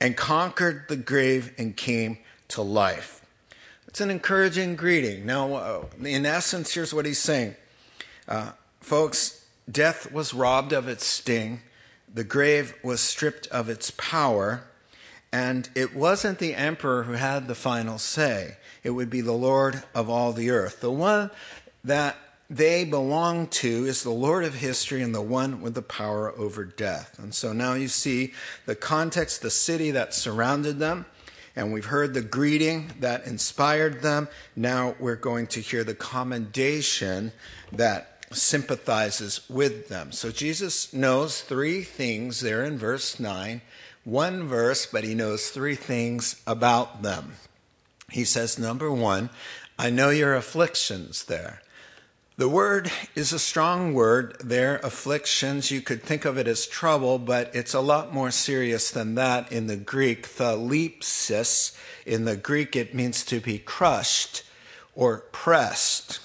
and 0.00 0.16
conquered 0.16 0.86
the 0.88 0.96
grave 0.96 1.54
and 1.56 1.76
came 1.76 2.18
to 2.48 2.62
life. 2.62 3.24
It's 3.86 4.00
an 4.00 4.10
encouraging 4.10 4.76
greeting. 4.76 5.24
Now, 5.24 5.54
uh, 5.54 5.84
in 6.04 6.26
essence, 6.26 6.74
here's 6.74 6.92
what 6.92 7.06
he's 7.06 7.18
saying 7.18 7.54
uh, 8.26 8.52
Folks, 8.80 9.44
death 9.70 10.10
was 10.12 10.32
robbed 10.32 10.72
of 10.72 10.88
its 10.88 11.04
sting, 11.04 11.60
the 12.12 12.24
grave 12.24 12.74
was 12.82 13.00
stripped 13.00 13.46
of 13.48 13.68
its 13.68 13.90
power, 13.92 14.64
and 15.32 15.68
it 15.74 15.94
wasn't 15.94 16.38
the 16.38 16.54
emperor 16.54 17.04
who 17.04 17.12
had 17.12 17.48
the 17.48 17.54
final 17.54 17.98
say. 17.98 18.56
It 18.82 18.90
would 18.90 19.10
be 19.10 19.20
the 19.20 19.32
Lord 19.32 19.82
of 19.94 20.08
all 20.08 20.32
the 20.32 20.50
earth. 20.50 20.80
The 20.80 20.90
one 20.90 21.30
that 21.84 22.16
they 22.50 22.84
belong 22.84 23.48
to 23.48 23.84
is 23.84 24.02
the 24.02 24.10
Lord 24.10 24.44
of 24.44 24.54
history 24.54 25.02
and 25.02 25.14
the 25.14 25.20
one 25.20 25.60
with 25.60 25.74
the 25.74 25.82
power 25.82 26.32
over 26.38 26.64
death. 26.64 27.18
And 27.18 27.34
so 27.34 27.52
now 27.52 27.74
you 27.74 27.88
see 27.88 28.32
the 28.64 28.74
context, 28.74 29.42
the 29.42 29.50
city 29.50 29.90
that 29.90 30.14
surrounded 30.14 30.78
them 30.78 31.04
and 31.58 31.72
we've 31.72 31.86
heard 31.86 32.14
the 32.14 32.22
greeting 32.22 32.92
that 33.00 33.26
inspired 33.26 34.00
them. 34.00 34.28
Now 34.54 34.94
we're 35.00 35.16
going 35.16 35.48
to 35.48 35.60
hear 35.60 35.82
the 35.82 35.92
commendation 35.92 37.32
that 37.72 38.26
sympathizes 38.30 39.40
with 39.50 39.88
them. 39.88 40.12
So 40.12 40.30
Jesus 40.30 40.92
knows 40.92 41.40
three 41.40 41.82
things 41.82 42.42
there 42.42 42.64
in 42.64 42.78
verse 42.78 43.18
9. 43.18 43.60
One 44.08 44.44
verse, 44.44 44.86
but 44.86 45.04
he 45.04 45.14
knows 45.14 45.50
three 45.50 45.74
things 45.74 46.40
about 46.46 47.02
them. 47.02 47.34
He 48.10 48.24
says, 48.24 48.58
number 48.58 48.90
one, 48.90 49.28
I 49.78 49.90
know 49.90 50.08
your 50.08 50.34
afflictions 50.34 51.26
there. 51.26 51.60
The 52.38 52.48
word 52.48 52.90
is 53.14 53.34
a 53.34 53.38
strong 53.38 53.92
word. 53.92 54.34
Their 54.40 54.76
afflictions, 54.76 55.70
you 55.70 55.82
could 55.82 56.02
think 56.02 56.24
of 56.24 56.38
it 56.38 56.48
as 56.48 56.66
trouble, 56.66 57.18
but 57.18 57.54
it's 57.54 57.74
a 57.74 57.82
lot 57.82 58.14
more 58.14 58.30
serious 58.30 58.90
than 58.90 59.14
that 59.16 59.52
in 59.52 59.66
the 59.66 59.76
Greek. 59.76 60.26
Thalipsis, 60.26 61.76
in 62.06 62.24
the 62.24 62.36
Greek, 62.36 62.74
it 62.74 62.94
means 62.94 63.22
to 63.26 63.40
be 63.40 63.58
crushed 63.58 64.42
or 64.94 65.18
pressed. 65.32 66.20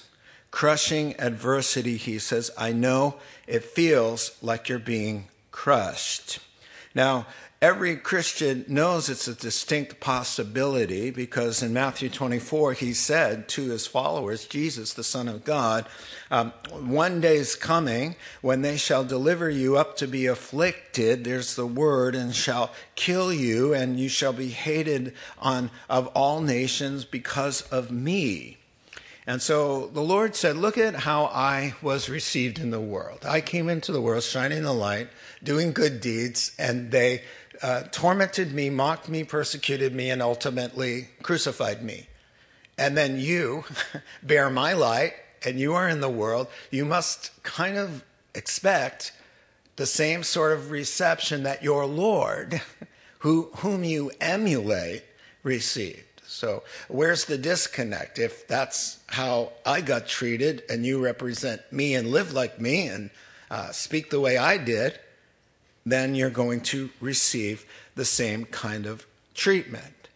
Crushing 0.50 1.20
adversity, 1.20 1.98
he 1.98 2.18
says, 2.18 2.50
I 2.56 2.72
know 2.72 3.16
it 3.46 3.62
feels 3.62 4.38
like 4.40 4.70
you're 4.70 4.78
being 4.78 5.26
crushed. 5.50 6.38
Now, 6.94 7.26
every 7.64 7.96
Christian 7.96 8.62
knows 8.68 9.08
it's 9.08 9.26
a 9.26 9.34
distinct 9.34 9.98
possibility 9.98 11.10
because 11.10 11.62
in 11.62 11.72
Matthew 11.72 12.10
24, 12.10 12.74
he 12.74 12.92
said 12.92 13.48
to 13.48 13.70
his 13.70 13.86
followers, 13.86 14.44
Jesus, 14.44 14.92
the 14.92 15.02
Son 15.02 15.28
of 15.28 15.44
God, 15.44 15.86
um, 16.30 16.52
one 16.70 17.22
day 17.22 17.36
is 17.36 17.54
coming 17.54 18.16
when 18.42 18.60
they 18.60 18.76
shall 18.76 19.02
deliver 19.02 19.48
you 19.48 19.78
up 19.78 19.96
to 19.96 20.06
be 20.06 20.26
afflicted, 20.26 21.24
there's 21.24 21.56
the 21.56 21.66
word, 21.66 22.14
and 22.14 22.34
shall 22.34 22.70
kill 22.96 23.32
you, 23.32 23.72
and 23.72 23.98
you 23.98 24.10
shall 24.10 24.34
be 24.34 24.48
hated 24.48 25.14
on 25.38 25.70
of 25.88 26.08
all 26.08 26.42
nations 26.42 27.06
because 27.06 27.62
of 27.62 27.90
me. 27.90 28.58
And 29.26 29.40
so 29.40 29.86
the 29.86 30.02
Lord 30.02 30.36
said, 30.36 30.56
Look 30.56 30.76
at 30.76 30.94
how 30.94 31.24
I 31.26 31.72
was 31.80 32.10
received 32.10 32.58
in 32.58 32.70
the 32.70 32.80
world. 32.80 33.24
I 33.26 33.40
came 33.40 33.70
into 33.70 33.90
the 33.90 34.02
world 34.02 34.22
shining 34.22 34.64
the 34.64 34.74
light, 34.74 35.08
doing 35.42 35.72
good 35.72 36.02
deeds, 36.02 36.52
and 36.58 36.90
they 36.90 37.22
uh, 37.62 37.82
tormented 37.90 38.52
me, 38.52 38.70
mocked 38.70 39.08
me, 39.08 39.24
persecuted 39.24 39.94
me, 39.94 40.10
and 40.10 40.22
ultimately 40.22 41.08
crucified 41.22 41.82
me. 41.82 42.06
And 42.76 42.96
then 42.96 43.18
you 43.18 43.64
bear 44.22 44.50
my 44.50 44.72
light, 44.72 45.14
and 45.44 45.60
you 45.60 45.74
are 45.74 45.88
in 45.88 46.00
the 46.00 46.08
world. 46.08 46.48
You 46.70 46.84
must 46.84 47.30
kind 47.42 47.76
of 47.76 48.04
expect 48.34 49.12
the 49.76 49.86
same 49.86 50.22
sort 50.22 50.52
of 50.52 50.70
reception 50.70 51.42
that 51.42 51.62
your 51.62 51.86
Lord, 51.86 52.60
who, 53.18 53.50
whom 53.56 53.84
you 53.84 54.10
emulate, 54.20 55.04
received. 55.42 56.22
So, 56.26 56.64
where's 56.88 57.26
the 57.26 57.38
disconnect? 57.38 58.18
If 58.18 58.48
that's 58.48 58.98
how 59.08 59.52
I 59.64 59.82
got 59.82 60.08
treated, 60.08 60.62
and 60.68 60.84
you 60.84 61.02
represent 61.02 61.60
me 61.70 61.94
and 61.94 62.08
live 62.08 62.32
like 62.32 62.60
me 62.60 62.88
and 62.88 63.10
uh, 63.50 63.70
speak 63.70 64.10
the 64.10 64.20
way 64.20 64.36
I 64.36 64.56
did, 64.56 64.98
then 65.84 66.14
you're 66.14 66.30
going 66.30 66.60
to 66.60 66.90
receive 67.00 67.66
the 67.94 68.04
same 68.04 68.44
kind 68.46 68.86
of 68.86 69.06
treatment. 69.34 70.08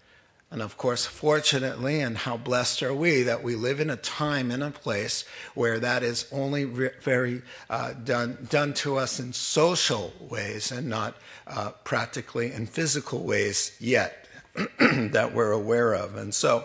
And 0.51 0.63
of 0.63 0.79
course, 0.79 1.05
fortunately, 1.05 2.01
and 2.01 2.17
how 2.17 2.39
blessed 2.39 2.83
are 2.83 2.95
we 2.95 3.23
that 3.23 3.43
we 3.43 3.55
live 3.55 3.81
in 3.81 3.91
a 3.91 3.97
time 3.97 4.51
and 4.51 4.63
a 4.63 4.71
place 4.71 5.25
where 5.55 5.79
that 5.79 6.03
is 6.03 6.27
only 6.33 6.65
re- 6.65 6.91
very 7.03 7.43
uh, 7.69 7.93
done, 7.93 8.47
done 8.49 8.73
to 8.75 8.97
us 8.97 9.21
in 9.21 9.35
social 9.35 10.15
ways 10.21 10.73
and 10.73 10.89
not 10.89 11.17
uh, 11.47 11.73
practically 11.85 12.51
in 12.51 12.67
physical 12.67 13.25
ways 13.25 13.77
yet 13.79 14.27
that 14.79 15.33
we're 15.35 15.53
aware 15.53 15.93
of. 15.93 16.17
And 16.17 16.35
so, 16.35 16.65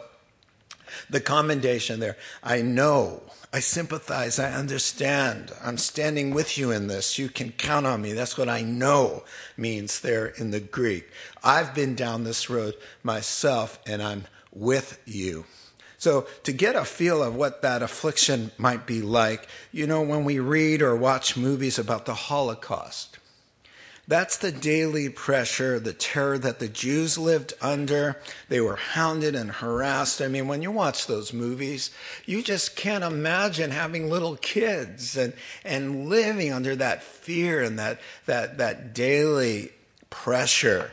The 1.10 1.22
commendation 1.22 2.00
there, 2.00 2.18
I 2.44 2.62
know, 2.62 3.24
I 3.56 3.60
sympathize, 3.60 4.40
I 4.40 4.52
understand, 4.52 5.52
I'm 5.64 5.78
standing 5.78 6.34
with 6.34 6.58
you 6.58 6.72
in 6.72 6.88
this, 6.88 7.20
you 7.20 7.30
can 7.30 7.52
count 7.52 7.86
on 7.86 8.02
me. 8.02 8.14
That's 8.14 8.36
what 8.36 8.50
I 8.50 8.64
know 8.64 9.26
means 9.56 10.00
there 10.00 10.26
in 10.26 10.50
the 10.50 10.60
Greek. 10.60 11.08
I've 11.44 11.76
been 11.76 11.94
down 11.94 12.24
this 12.24 12.50
road 12.50 12.74
myself 13.04 13.78
and 13.86 14.02
I'm 14.02 14.24
with 14.52 15.00
you. 15.06 15.46
So, 16.00 16.26
to 16.44 16.52
get 16.52 16.76
a 16.76 16.84
feel 16.84 17.22
of 17.22 17.36
what 17.36 17.62
that 17.62 17.84
affliction 17.84 18.52
might 18.58 18.88
be 18.88 19.04
like, 19.04 19.48
you 19.72 19.86
know, 19.86 20.02
when 20.02 20.26
we 20.26 20.40
read 20.40 20.82
or 20.82 20.96
watch 20.96 21.38
movies 21.38 21.78
about 21.78 22.06
the 22.06 22.16
Holocaust, 22.16 23.20
that's 24.06 24.38
the 24.38 24.52
daily 24.52 25.08
pressure, 25.08 25.80
the 25.80 25.94
terror 25.94 26.38
that 26.38 26.60
the 26.60 26.68
Jews 26.68 27.18
lived 27.18 27.54
under. 27.62 28.20
They 28.50 28.60
were 28.60 28.76
hounded 28.76 29.34
and 29.34 29.50
harassed. 29.50 30.22
I 30.22 30.28
mean, 30.28 30.48
when 30.48 30.62
you 30.62 30.72
watch 30.72 31.08
those 31.08 31.32
movies, 31.32 31.90
you 32.26 32.44
just 32.44 32.76
can't 32.76 33.06
imagine 33.06 33.72
having 33.72 34.10
little 34.10 34.36
kids 34.36 35.16
and, 35.16 35.34
and 35.64 36.10
living 36.10 36.52
under 36.52 36.76
that 36.76 37.02
fear 37.02 37.64
and 37.64 37.80
that, 37.80 38.02
that, 38.26 38.58
that 38.58 38.94
daily 38.94 39.72
pressure. 40.10 40.92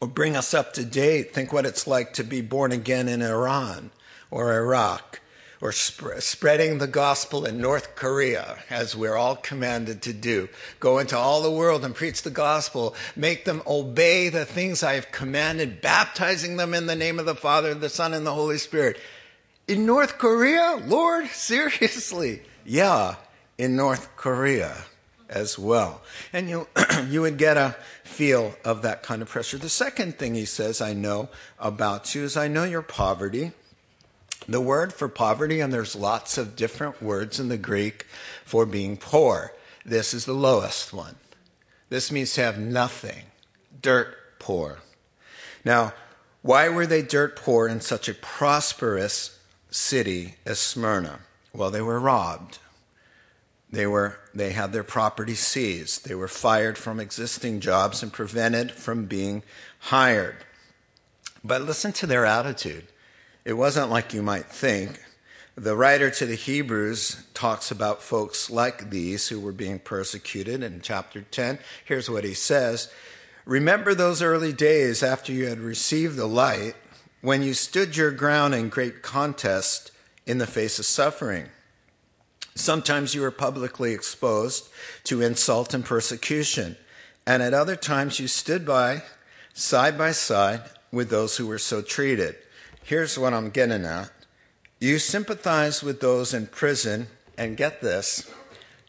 Or 0.00 0.06
bring 0.06 0.36
us 0.36 0.54
up 0.54 0.72
to 0.74 0.84
date. 0.84 1.34
Think 1.34 1.52
what 1.52 1.66
it's 1.66 1.88
like 1.88 2.12
to 2.14 2.24
be 2.24 2.40
born 2.40 2.70
again 2.70 3.08
in 3.08 3.20
Iran 3.20 3.90
or 4.30 4.56
Iraq 4.56 5.20
or 5.60 5.72
sp- 5.72 6.20
spreading 6.20 6.78
the 6.78 6.86
gospel 6.86 7.44
in 7.44 7.60
North 7.60 7.94
Korea, 7.94 8.58
as 8.70 8.96
we're 8.96 9.16
all 9.16 9.36
commanded 9.36 10.00
to 10.02 10.12
do. 10.12 10.48
Go 10.78 10.98
into 10.98 11.16
all 11.16 11.42
the 11.42 11.50
world 11.50 11.84
and 11.84 11.94
preach 11.94 12.22
the 12.22 12.30
gospel. 12.30 12.94
Make 13.14 13.44
them 13.44 13.62
obey 13.66 14.30
the 14.30 14.44
things 14.44 14.82
I 14.82 14.94
have 14.94 15.12
commanded, 15.12 15.80
baptizing 15.80 16.56
them 16.56 16.72
in 16.72 16.86
the 16.86 16.96
name 16.96 17.18
of 17.18 17.26
the 17.26 17.34
Father, 17.34 17.74
the 17.74 17.88
Son, 17.88 18.14
and 18.14 18.26
the 18.26 18.34
Holy 18.34 18.58
Spirit. 18.58 18.98
In 19.68 19.84
North 19.86 20.18
Korea? 20.18 20.82
Lord, 20.86 21.26
seriously? 21.32 22.42
Yeah, 22.64 23.16
in 23.58 23.76
North 23.76 24.16
Korea 24.16 24.84
as 25.28 25.58
well. 25.58 26.00
And 26.32 26.48
you, 26.48 26.66
you 27.08 27.20
would 27.22 27.38
get 27.38 27.56
a 27.56 27.76
feel 28.02 28.54
of 28.64 28.82
that 28.82 29.02
kind 29.02 29.22
of 29.22 29.28
pressure. 29.28 29.58
The 29.58 29.68
second 29.68 30.18
thing 30.18 30.34
he 30.34 30.44
says, 30.44 30.80
I 30.80 30.92
know 30.92 31.28
about 31.58 32.14
you, 32.14 32.24
is 32.24 32.36
I 32.36 32.48
know 32.48 32.64
your 32.64 32.82
poverty. 32.82 33.52
The 34.48 34.60
word 34.60 34.92
for 34.92 35.08
poverty, 35.08 35.60
and 35.60 35.72
there's 35.72 35.94
lots 35.94 36.38
of 36.38 36.56
different 36.56 37.02
words 37.02 37.38
in 37.38 37.48
the 37.48 37.58
Greek 37.58 38.06
for 38.44 38.66
being 38.66 38.96
poor. 38.96 39.52
This 39.84 40.12
is 40.12 40.24
the 40.24 40.32
lowest 40.32 40.92
one. 40.92 41.16
This 41.88 42.10
means 42.12 42.34
to 42.34 42.42
have 42.42 42.58
nothing, 42.58 43.24
dirt 43.80 44.16
poor. 44.38 44.78
Now, 45.64 45.92
why 46.42 46.68
were 46.68 46.86
they 46.86 47.02
dirt 47.02 47.36
poor 47.36 47.68
in 47.68 47.80
such 47.80 48.08
a 48.08 48.14
prosperous 48.14 49.38
city 49.70 50.36
as 50.46 50.58
Smyrna? 50.58 51.20
Well, 51.52 51.70
they 51.70 51.82
were 51.82 52.00
robbed. 52.00 52.58
They, 53.70 53.86
were, 53.86 54.18
they 54.34 54.50
had 54.52 54.72
their 54.72 54.84
property 54.84 55.34
seized. 55.34 56.06
They 56.06 56.14
were 56.14 56.28
fired 56.28 56.76
from 56.78 56.98
existing 56.98 57.60
jobs 57.60 58.02
and 58.02 58.12
prevented 58.12 58.72
from 58.72 59.06
being 59.06 59.42
hired. 59.78 60.36
But 61.44 61.62
listen 61.62 61.92
to 61.94 62.06
their 62.06 62.26
attitude. 62.26 62.86
It 63.44 63.54
wasn't 63.54 63.90
like 63.90 64.12
you 64.12 64.22
might 64.22 64.46
think. 64.46 65.00
The 65.56 65.76
writer 65.76 66.10
to 66.10 66.26
the 66.26 66.34
Hebrews 66.34 67.24
talks 67.32 67.70
about 67.70 68.02
folks 68.02 68.50
like 68.50 68.90
these 68.90 69.28
who 69.28 69.40
were 69.40 69.52
being 69.52 69.78
persecuted 69.78 70.62
in 70.62 70.80
chapter 70.82 71.22
10. 71.22 71.58
Here's 71.84 72.10
what 72.10 72.24
he 72.24 72.34
says 72.34 72.92
Remember 73.46 73.94
those 73.94 74.22
early 74.22 74.52
days 74.52 75.02
after 75.02 75.32
you 75.32 75.46
had 75.46 75.58
received 75.58 76.16
the 76.16 76.26
light, 76.26 76.74
when 77.22 77.42
you 77.42 77.54
stood 77.54 77.96
your 77.96 78.10
ground 78.10 78.54
in 78.54 78.68
great 78.68 79.02
contest 79.02 79.90
in 80.26 80.38
the 80.38 80.46
face 80.46 80.78
of 80.78 80.84
suffering. 80.84 81.46
Sometimes 82.54 83.14
you 83.14 83.22
were 83.22 83.30
publicly 83.30 83.92
exposed 83.92 84.68
to 85.04 85.22
insult 85.22 85.72
and 85.72 85.84
persecution, 85.84 86.76
and 87.26 87.42
at 87.42 87.54
other 87.54 87.76
times 87.76 88.20
you 88.20 88.28
stood 88.28 88.66
by, 88.66 89.02
side 89.54 89.96
by 89.96 90.12
side, 90.12 90.62
with 90.92 91.08
those 91.08 91.36
who 91.36 91.46
were 91.46 91.58
so 91.58 91.80
treated 91.80 92.36
here's 92.90 93.16
what 93.16 93.32
I'm 93.32 93.50
getting 93.50 93.84
at. 93.84 94.10
You 94.80 94.98
sympathize 94.98 95.80
with 95.80 96.00
those 96.00 96.34
in 96.34 96.48
prison, 96.48 97.06
and 97.38 97.56
get 97.56 97.80
this, 97.80 98.28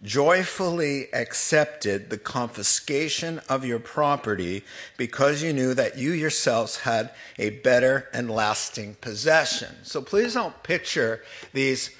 joyfully 0.02 1.06
accepted 1.14 2.10
the 2.10 2.18
confiscation 2.18 3.40
of 3.48 3.64
your 3.64 3.78
property 3.78 4.64
because 4.98 5.44
you 5.44 5.54
knew 5.54 5.76
that 5.76 6.00
you 6.00 6.14
yourselves 6.14 6.78
had 6.78 7.12
a 7.38 7.52
better 7.52 8.10
and 8.12 8.32
lasting 8.32 8.96
possession. 9.02 9.76
So 9.84 10.02
please 10.02 10.34
don't 10.34 10.64
picture 10.64 11.22
these 11.54 11.92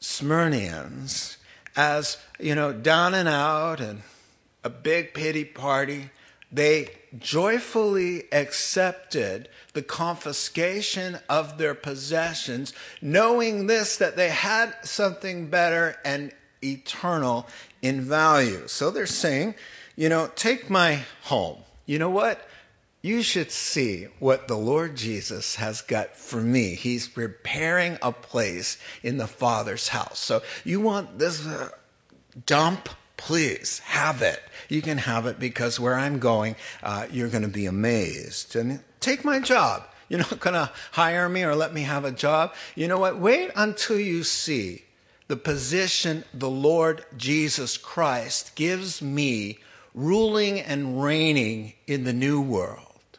Smyrnians 0.00 1.38
as, 1.74 2.18
you 2.38 2.54
know, 2.54 2.72
down 2.72 3.14
and 3.14 3.28
out 3.28 3.80
and 3.80 4.02
a 4.62 4.70
big 4.70 5.12
pity 5.12 5.44
party. 5.44 6.10
They 6.52 6.90
joyfully 7.18 8.24
accepted 8.30 9.48
the 9.72 9.82
confiscation 9.82 11.18
of 11.28 11.56
their 11.56 11.74
possessions, 11.74 12.74
knowing 13.00 13.66
this, 13.66 13.96
that 13.96 14.16
they 14.16 14.28
had 14.28 14.74
something 14.82 15.48
better 15.48 15.96
and 16.04 16.32
eternal 16.62 17.48
in 17.80 18.02
value. 18.02 18.68
So 18.68 18.90
they're 18.90 19.06
saying, 19.06 19.54
you 19.96 20.08
know, 20.08 20.30
take 20.36 20.68
my 20.68 21.00
home. 21.22 21.58
You 21.86 21.98
know 21.98 22.10
what? 22.10 22.46
You 23.02 23.22
should 23.22 23.50
see 23.50 24.06
what 24.20 24.46
the 24.46 24.56
Lord 24.56 24.96
Jesus 24.96 25.56
has 25.56 25.80
got 25.80 26.16
for 26.16 26.40
me. 26.40 26.76
He's 26.76 27.08
preparing 27.08 27.98
a 28.00 28.12
place 28.12 28.78
in 29.02 29.16
the 29.16 29.26
Father's 29.26 29.88
house. 29.88 30.20
So 30.20 30.42
you 30.64 30.80
want 30.80 31.18
this 31.18 31.44
uh, 31.44 31.70
dump? 32.46 32.88
Please 33.16 33.80
have 33.80 34.22
it. 34.22 34.40
You 34.72 34.80
can 34.80 34.96
have 34.96 35.26
it 35.26 35.38
because 35.38 35.78
where 35.78 35.96
I'm 35.96 36.18
going, 36.18 36.56
uh, 36.82 37.06
you're 37.12 37.28
going 37.28 37.42
to 37.42 37.48
be 37.48 37.66
amazed. 37.66 38.56
And 38.56 38.80
take 39.00 39.22
my 39.22 39.38
job. 39.38 39.84
You're 40.08 40.20
not 40.20 40.40
going 40.40 40.54
to 40.54 40.70
hire 40.92 41.28
me 41.28 41.42
or 41.42 41.54
let 41.54 41.74
me 41.74 41.82
have 41.82 42.06
a 42.06 42.10
job. 42.10 42.54
You 42.74 42.88
know 42.88 42.98
what? 42.98 43.18
Wait 43.18 43.50
until 43.54 44.00
you 44.00 44.24
see 44.24 44.84
the 45.28 45.36
position 45.36 46.24
the 46.32 46.48
Lord 46.48 47.04
Jesus 47.18 47.76
Christ 47.76 48.56
gives 48.56 49.02
me 49.02 49.58
ruling 49.94 50.58
and 50.58 51.02
reigning 51.02 51.74
in 51.86 52.04
the 52.04 52.14
new 52.14 52.40
world. 52.40 53.18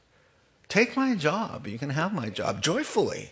Take 0.70 0.98
my 0.98 1.14
job. 1.14 1.68
You 1.68 1.78
can 1.78 1.92
have 1.92 2.16
my 2.16 2.30
job 2.30 2.64
joyfully 2.64 3.32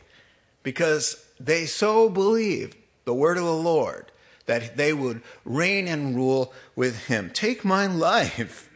because 0.62 1.26
they 1.40 1.66
so 1.66 2.08
believed 2.08 2.78
the 3.06 3.16
word 3.16 3.38
of 3.38 3.46
the 3.46 3.52
Lord 3.52 4.12
that 4.46 4.76
they 4.76 4.94
would 4.94 5.22
reign 5.46 5.88
and 5.88 6.16
rule 6.16 6.54
with 6.82 7.06
him. 7.06 7.30
Take 7.32 7.63
my 7.63 7.86
life. 7.86 8.67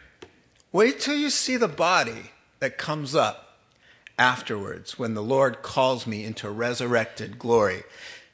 Wait 0.71 0.99
till 0.99 1.15
you 1.15 1.31
see 1.31 1.57
the 1.57 1.67
body 1.67 2.29
that 2.59 2.77
comes 2.77 3.15
up 3.15 3.57
afterwards 4.19 4.99
when 4.99 5.15
the 5.15 5.23
Lord 5.23 5.63
calls 5.63 6.05
me 6.05 6.23
into 6.23 6.51
resurrected 6.51 7.39
glory. 7.39 7.81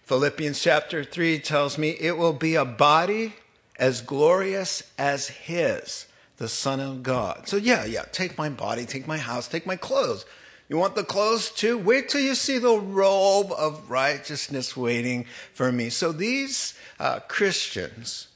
Philippians 0.04 0.62
chapter 0.62 1.06
3 1.06 1.40
tells 1.40 1.78
me 1.78 1.92
it 1.92 2.18
will 2.18 2.34
be 2.34 2.56
a 2.56 2.66
body 2.66 3.36
as 3.78 4.02
glorious 4.02 4.92
as 4.98 5.30
his, 5.30 6.06
the 6.36 6.50
Son 6.50 6.82
of 6.82 7.02
God. 7.02 7.48
So, 7.48 7.56
yeah, 7.56 7.86
yeah, 7.86 8.04
take 8.12 8.38
my 8.38 8.50
body, 8.50 8.86
take 8.86 9.08
my 9.08 9.20
house, 9.20 9.48
take 9.48 9.66
my 9.66 9.78
clothes. 9.78 10.26
You 10.68 10.76
want 10.76 10.96
the 10.96 11.06
clothes 11.06 11.50
too? 11.50 11.78
Wait 11.78 12.10
till 12.10 12.20
you 12.20 12.36
see 12.36 12.58
the 12.58 12.78
robe 12.78 13.54
of 13.54 13.90
righteousness 13.90 14.76
waiting 14.76 15.28
for 15.54 15.72
me. 15.72 15.90
So, 15.90 16.12
these 16.12 16.78
uh, 17.00 17.22
Christians 17.30 18.28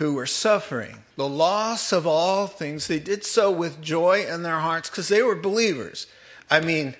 who 0.00 0.14
were 0.14 0.26
suffering 0.26 0.96
the 1.16 1.28
loss 1.28 1.92
of 1.92 2.06
all 2.06 2.46
things, 2.46 2.86
they 2.86 2.98
did 2.98 3.22
so 3.22 3.50
with 3.50 3.82
joy 3.82 4.24
in 4.26 4.42
their 4.42 4.60
hearts 4.60 4.88
because 4.88 5.08
they 5.08 5.22
were 5.22 5.36
believers. 5.36 6.06
I 6.50 6.60
mean, 6.60 6.94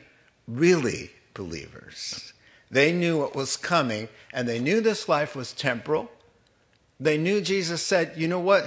really 0.46 1.12
believers. 1.32 2.34
They 2.70 2.92
knew 2.92 3.16
what 3.16 3.34
was 3.34 3.56
coming 3.56 4.10
and 4.34 4.46
they 4.46 4.58
knew 4.58 4.82
this 4.82 5.08
life 5.08 5.34
was 5.34 5.54
temporal. 5.54 6.10
They 7.00 7.16
knew 7.16 7.40
Jesus 7.40 7.80
said, 7.80 8.12
You 8.14 8.28
know 8.28 8.40
what? 8.40 8.66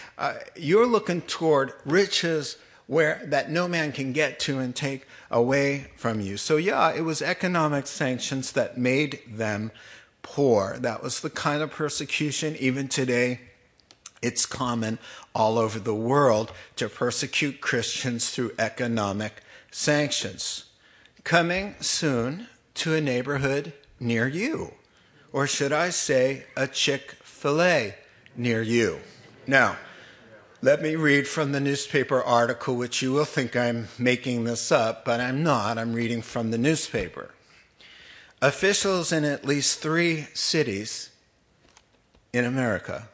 uh, 0.18 0.36
you're 0.56 0.86
looking 0.86 1.20
toward 1.20 1.74
riches 1.84 2.56
where 2.86 3.20
that 3.26 3.50
no 3.50 3.68
man 3.68 3.92
can 3.92 4.14
get 4.14 4.40
to 4.40 4.58
and 4.58 4.74
take 4.74 5.06
away 5.30 5.88
from 5.98 6.22
you. 6.22 6.38
So 6.38 6.56
yeah, 6.56 6.94
it 6.94 7.02
was 7.02 7.20
economic 7.20 7.86
sanctions 7.86 8.52
that 8.52 8.78
made 8.78 9.20
them 9.28 9.70
poor. 10.22 10.78
That 10.78 11.02
was 11.02 11.20
the 11.20 11.28
kind 11.28 11.60
of 11.60 11.70
persecution, 11.70 12.56
even 12.56 12.88
today, 12.88 13.40
it's 14.24 14.46
common 14.46 14.98
all 15.34 15.58
over 15.58 15.78
the 15.78 15.94
world 15.94 16.50
to 16.76 16.88
persecute 16.88 17.60
Christians 17.60 18.30
through 18.30 18.52
economic 18.58 19.42
sanctions. 19.70 20.64
Coming 21.24 21.74
soon 21.80 22.48
to 22.74 22.94
a 22.94 23.02
neighborhood 23.02 23.74
near 24.00 24.26
you, 24.26 24.72
or 25.30 25.46
should 25.46 25.72
I 25.72 25.90
say, 25.90 26.46
a 26.56 26.66
Chick 26.66 27.16
fil 27.22 27.60
A 27.60 27.96
near 28.34 28.62
you. 28.62 29.00
Now, 29.46 29.76
let 30.62 30.80
me 30.80 30.96
read 30.96 31.28
from 31.28 31.52
the 31.52 31.60
newspaper 31.60 32.22
article, 32.22 32.76
which 32.76 33.02
you 33.02 33.12
will 33.12 33.26
think 33.26 33.54
I'm 33.54 33.88
making 33.98 34.44
this 34.44 34.72
up, 34.72 35.04
but 35.04 35.20
I'm 35.20 35.42
not. 35.42 35.76
I'm 35.76 35.92
reading 35.92 36.22
from 36.22 36.50
the 36.50 36.58
newspaper. 36.58 37.34
Officials 38.40 39.12
in 39.12 39.24
at 39.24 39.44
least 39.44 39.80
three 39.80 40.28
cities 40.32 41.10
in 42.32 42.46
America 42.46 43.08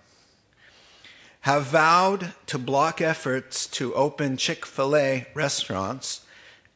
have 1.42 1.64
vowed 1.66 2.34
to 2.46 2.58
block 2.58 3.00
efforts 3.00 3.66
to 3.66 3.94
open 3.94 4.36
Chick 4.36 4.66
fil 4.66 4.94
A 4.94 5.26
restaurants 5.34 6.26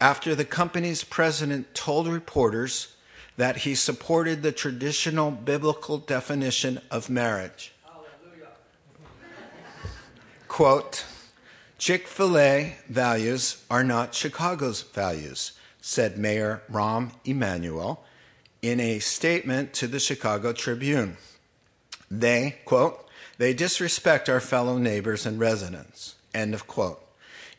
after 0.00 0.34
the 0.34 0.44
company's 0.44 1.04
president 1.04 1.74
told 1.74 2.08
reporters 2.08 2.94
that 3.36 3.58
he 3.58 3.74
supported 3.74 4.42
the 4.42 4.52
traditional 4.52 5.30
biblical 5.30 5.98
definition 5.98 6.80
of 6.90 7.10
marriage. 7.10 7.72
Hallelujah. 7.84 8.48
Quote, 10.48 11.04
Chick 11.78 12.06
fil 12.06 12.38
A 12.38 12.76
values 12.88 13.64
are 13.70 13.84
not 13.84 14.14
Chicago's 14.14 14.82
values, 14.82 15.52
said 15.80 16.16
Mayor 16.16 16.62
Rahm 16.70 17.12
Emanuel 17.26 18.04
in 18.62 18.80
a 18.80 18.98
statement 18.98 19.74
to 19.74 19.86
the 19.86 20.00
Chicago 20.00 20.52
Tribune. 20.52 21.18
They, 22.10 22.56
quote, 22.64 23.03
they 23.38 23.52
disrespect 23.52 24.28
our 24.28 24.40
fellow 24.40 24.78
neighbors 24.78 25.26
and 25.26 25.38
residents. 25.38 26.14
End 26.32 26.54
of 26.54 26.66
quote. 26.66 27.00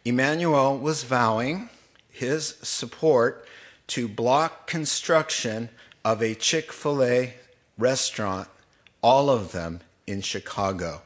Emanuel 0.04 0.78
was 0.78 1.04
vowing 1.04 1.70
his 2.10 2.58
support 2.62 3.48
to 3.88 4.08
block 4.08 4.68
construction 4.68 5.70
of 6.04 6.22
a 6.22 6.36
Chick 6.36 6.72
fil 6.72 7.04
A 7.04 7.34
restaurant, 7.78 8.48
all 9.02 9.30
of 9.30 9.52
them 9.52 9.82
in 10.08 10.22
Chicago. 10.22 11.02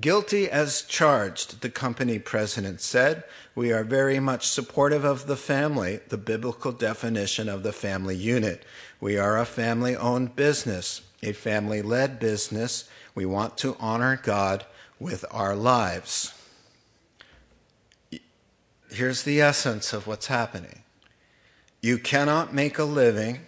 Guilty 0.00 0.50
as 0.50 0.82
charged, 0.82 1.62
the 1.62 1.70
company 1.70 2.18
president 2.18 2.82
said. 2.82 3.24
We 3.54 3.72
are 3.72 3.84
very 3.84 4.20
much 4.20 4.46
supportive 4.46 5.02
of 5.02 5.26
the 5.26 5.36
family, 5.36 6.00
the 6.08 6.18
biblical 6.18 6.72
definition 6.72 7.48
of 7.48 7.62
the 7.62 7.72
family 7.72 8.14
unit. 8.14 8.64
We 9.00 9.16
are 9.16 9.38
a 9.38 9.46
family 9.46 9.96
owned 9.96 10.36
business, 10.36 11.00
a 11.22 11.32
family 11.32 11.80
led 11.80 12.20
business 12.20 12.88
we 13.18 13.26
want 13.26 13.58
to 13.58 13.76
honor 13.80 14.16
God 14.22 14.64
with 15.00 15.24
our 15.32 15.56
lives. 15.56 16.32
Here's 18.92 19.24
the 19.24 19.40
essence 19.40 19.92
of 19.92 20.06
what's 20.06 20.28
happening 20.28 20.84
you 21.80 21.98
cannot 21.98 22.54
make 22.54 22.78
a 22.78 22.84
living 22.84 23.40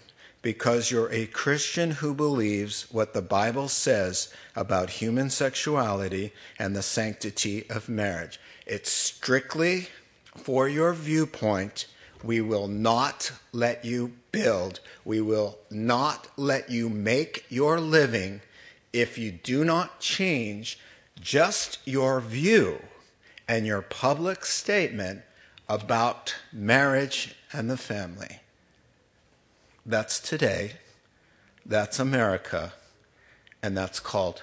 because 0.42 0.90
you're 0.90 1.12
a 1.12 1.26
Christian 1.26 1.92
who 1.92 2.14
believes 2.14 2.88
what 2.90 3.14
the 3.14 3.22
Bible 3.22 3.68
says 3.68 4.34
about 4.56 4.90
human 4.90 5.30
sexuality 5.30 6.32
and 6.58 6.74
the 6.74 6.82
sanctity 6.82 7.70
of 7.70 7.88
marriage. 7.88 8.40
It's 8.66 8.90
strictly 8.90 9.86
for 10.34 10.68
your 10.68 10.92
viewpoint. 10.94 11.86
We 12.24 12.40
will 12.40 12.66
not 12.66 13.30
let 13.52 13.84
you 13.84 14.14
build. 14.32 14.80
We 15.04 15.20
will 15.20 15.58
not 15.70 16.26
let 16.36 16.70
you 16.70 16.88
make 16.88 17.46
your 17.48 17.78
living 17.78 18.40
if 18.92 19.18
you 19.18 19.30
do 19.30 19.64
not 19.64 20.00
change 20.00 20.78
just 21.20 21.78
your 21.84 22.20
view 22.20 22.82
and 23.48 23.66
your 23.66 23.82
public 23.82 24.44
statement 24.44 25.22
about 25.68 26.34
marriage 26.52 27.34
and 27.52 27.70
the 27.70 27.76
family. 27.76 28.40
That's 29.84 30.20
today, 30.20 30.72
that's 31.64 31.98
America, 31.98 32.72
and 33.62 33.76
that's 33.76 34.00
called 34.00 34.42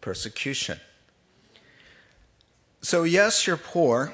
persecution. 0.00 0.80
So, 2.80 3.02
yes, 3.02 3.46
you're 3.46 3.56
poor, 3.56 4.12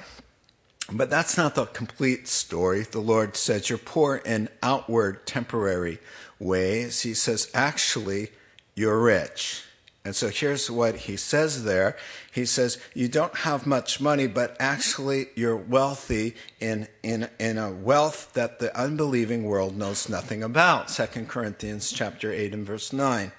but 0.90 1.10
that's 1.10 1.36
not 1.36 1.54
the 1.54 1.66
complete 1.66 2.28
story. 2.28 2.82
The 2.82 3.00
Lord 3.00 3.36
says 3.36 3.68
you're 3.68 3.78
poor 3.78 4.16
in 4.16 4.48
outward, 4.62 5.26
temporary 5.26 5.98
ways. 6.38 7.02
He 7.02 7.14
says, 7.14 7.50
actually, 7.54 8.30
you're 8.74 9.00
rich. 9.00 9.64
And 10.06 10.14
so 10.14 10.28
here's 10.28 10.70
what 10.70 10.96
he 10.96 11.16
says 11.16 11.64
there. 11.64 11.96
He 12.30 12.44
says, 12.44 12.78
You 12.92 13.08
don't 13.08 13.34
have 13.36 13.66
much 13.66 14.02
money, 14.02 14.26
but 14.26 14.54
actually 14.60 15.28
you're 15.34 15.56
wealthy 15.56 16.34
in, 16.60 16.88
in, 17.02 17.30
in 17.38 17.56
a 17.56 17.72
wealth 17.72 18.34
that 18.34 18.58
the 18.58 18.76
unbelieving 18.78 19.44
world 19.44 19.78
knows 19.78 20.10
nothing 20.10 20.42
about. 20.42 20.88
2 20.88 21.06
Corinthians 21.24 21.90
chapter 21.90 22.30
8 22.30 22.52
and 22.52 22.66
verse 22.66 22.92
9. 22.92 23.32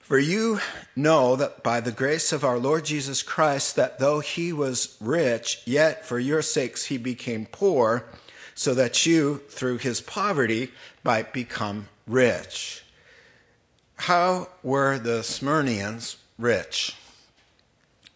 For 0.00 0.18
you 0.18 0.58
know 0.96 1.36
that 1.36 1.62
by 1.62 1.78
the 1.78 1.92
grace 1.92 2.32
of 2.32 2.42
our 2.42 2.58
Lord 2.58 2.84
Jesus 2.84 3.22
Christ, 3.22 3.76
that 3.76 4.00
though 4.00 4.18
he 4.18 4.52
was 4.52 4.96
rich, 5.00 5.62
yet 5.66 6.04
for 6.04 6.18
your 6.18 6.42
sakes 6.42 6.86
he 6.86 6.98
became 6.98 7.46
poor, 7.46 8.06
so 8.56 8.74
that 8.74 9.06
you, 9.06 9.38
through 9.48 9.78
his 9.78 10.00
poverty, 10.00 10.72
might 11.04 11.32
become 11.32 11.88
rich. 12.08 12.82
How 14.04 14.48
were 14.62 14.98
the 14.98 15.20
Smyrnians 15.20 16.16
rich? 16.38 16.96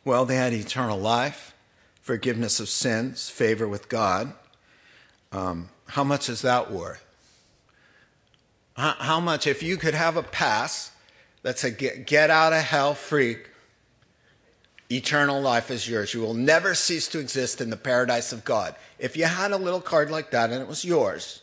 Well, 0.03 0.25
they 0.25 0.37
had 0.37 0.55
eternal 0.55 0.99
life, 0.99 1.55
forgiveness 2.01 2.59
of 2.59 2.71
sins, 2.71 3.29
favor 3.29 3.69
with 3.69 3.91
God. 3.91 4.33
Um, 5.31 5.69
how 5.89 6.03
much 6.03 6.31
is 6.31 6.41
that 6.41 6.71
worth? 6.71 7.05
How, 8.79 9.21
much, 9.21 9.47
if 9.47 9.63
you 9.63 9.77
could 9.77 9.93
have 9.93 10.17
a 10.17 10.23
pass 10.23 10.91
that's 11.43 11.65
a 11.65 11.71
get, 11.71 12.07
get 12.07 12.31
out 12.31 12.55
of 12.55 12.63
hell 12.63 12.95
free, 12.95 13.37
eternal 14.91 15.43
life 15.43 15.71
is 15.71 15.87
yours. 15.87 16.15
You 16.15 16.23
will 16.23 16.33
never 16.33 16.75
cease 16.75 17.09
to 17.09 17.19
exist 17.19 17.61
in 17.61 17.69
the 17.69 17.77
paradise 17.77 18.33
of 18.33 18.47
God. 18.47 18.75
If 18.99 19.19
you 19.19 19.27
had 19.27 19.53
a 19.53 19.59
little 19.59 19.83
card 19.83 20.11
like 20.11 20.31
that 20.31 20.51
and 20.51 20.63
it 20.63 20.67
was 20.67 20.83
yours, 20.83 21.43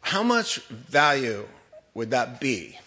how 0.00 0.24
much 0.24 0.58
value 0.66 1.46
would 1.94 2.10
that 2.10 2.40
be? 2.40 2.80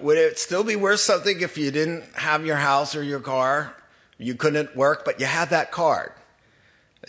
Would 0.00 0.18
it 0.18 0.38
still 0.38 0.64
be 0.64 0.76
worth 0.76 1.00
something 1.00 1.40
if 1.40 1.56
you 1.56 1.70
didn't 1.70 2.04
have 2.14 2.44
your 2.44 2.56
house 2.56 2.94
or 2.94 3.02
your 3.02 3.20
car? 3.20 3.74
You 4.18 4.34
couldn't 4.34 4.76
work, 4.76 5.04
but 5.04 5.20
you 5.20 5.26
had 5.26 5.50
that 5.50 5.72
card. 5.72 6.12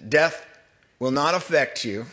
Death 0.07 0.45
will 0.99 1.11
not 1.11 1.35
affect 1.35 1.83
you. 1.83 2.05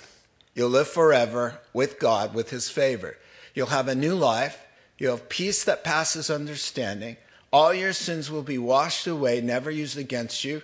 You'll 0.55 0.71
live 0.71 0.89
forever 0.89 1.59
with 1.73 1.99
God, 1.99 2.35
with 2.35 2.51
His 2.51 2.69
favor. 2.69 3.17
You'll 3.55 3.69
have 3.69 3.89
a 3.89 3.95
new 3.95 4.15
life. 4.15 4.67
You'll 4.99 5.17
have 5.17 5.29
peace 5.29 5.65
that 5.65 5.85
passes 5.85 6.31
understanding. 6.31 7.17
All 7.53 7.73
your 7.73 7.93
sins 7.93 8.31
will 8.31 8.43
be 8.43 8.59
washed 8.59 9.07
away, 9.07 9.41
never 9.41 9.71
used 9.71 9.97
against 9.97 10.45
you. 10.45 10.63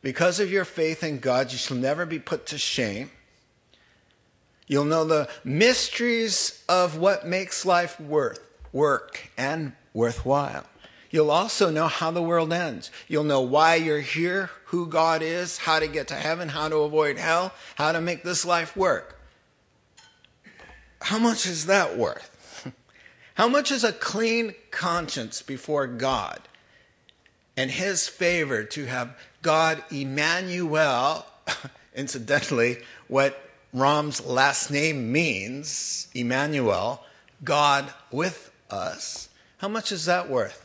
Because 0.00 0.40
of 0.40 0.50
your 0.50 0.64
faith 0.64 1.02
in 1.02 1.18
God, 1.18 1.52
you 1.52 1.58
shall 1.58 1.76
never 1.76 2.06
be 2.06 2.18
put 2.18 2.46
to 2.46 2.58
shame. 2.58 3.10
You'll 4.66 4.84
know 4.84 5.04
the 5.04 5.28
mysteries 5.44 6.62
of 6.68 6.98
what 6.98 7.26
makes 7.26 7.66
life 7.66 8.00
worth 8.00 8.47
work 8.72 9.30
and 9.36 9.72
worthwhile. 9.92 10.64
You'll 11.10 11.30
also 11.30 11.70
know 11.70 11.86
how 11.86 12.10
the 12.10 12.22
world 12.22 12.52
ends. 12.52 12.90
You'll 13.06 13.24
know 13.24 13.40
why 13.40 13.76
you're 13.76 14.00
here, 14.00 14.50
who 14.66 14.86
God 14.86 15.22
is, 15.22 15.58
how 15.58 15.78
to 15.78 15.88
get 15.88 16.08
to 16.08 16.14
heaven, 16.14 16.50
how 16.50 16.68
to 16.68 16.76
avoid 16.76 17.18
hell, 17.18 17.52
how 17.76 17.92
to 17.92 18.00
make 18.00 18.24
this 18.24 18.44
life 18.44 18.76
work. 18.76 19.18
How 21.00 21.18
much 21.18 21.46
is 21.46 21.66
that 21.66 21.96
worth? 21.96 22.34
How 23.34 23.48
much 23.48 23.70
is 23.70 23.84
a 23.84 23.92
clean 23.92 24.54
conscience 24.72 25.42
before 25.42 25.86
God 25.86 26.40
and 27.56 27.70
His 27.70 28.08
favor 28.08 28.64
to 28.64 28.86
have 28.86 29.16
God 29.42 29.82
Emmanuel, 29.90 31.24
incidentally, 31.94 32.78
what 33.06 33.40
Rahm's 33.72 34.24
last 34.26 34.70
name 34.70 35.12
means, 35.12 36.08
Emmanuel, 36.14 37.04
God 37.44 37.92
with 38.10 38.50
us, 38.70 39.28
how 39.58 39.68
much 39.68 39.92
is 39.92 40.04
that 40.06 40.28
worth? 40.28 40.64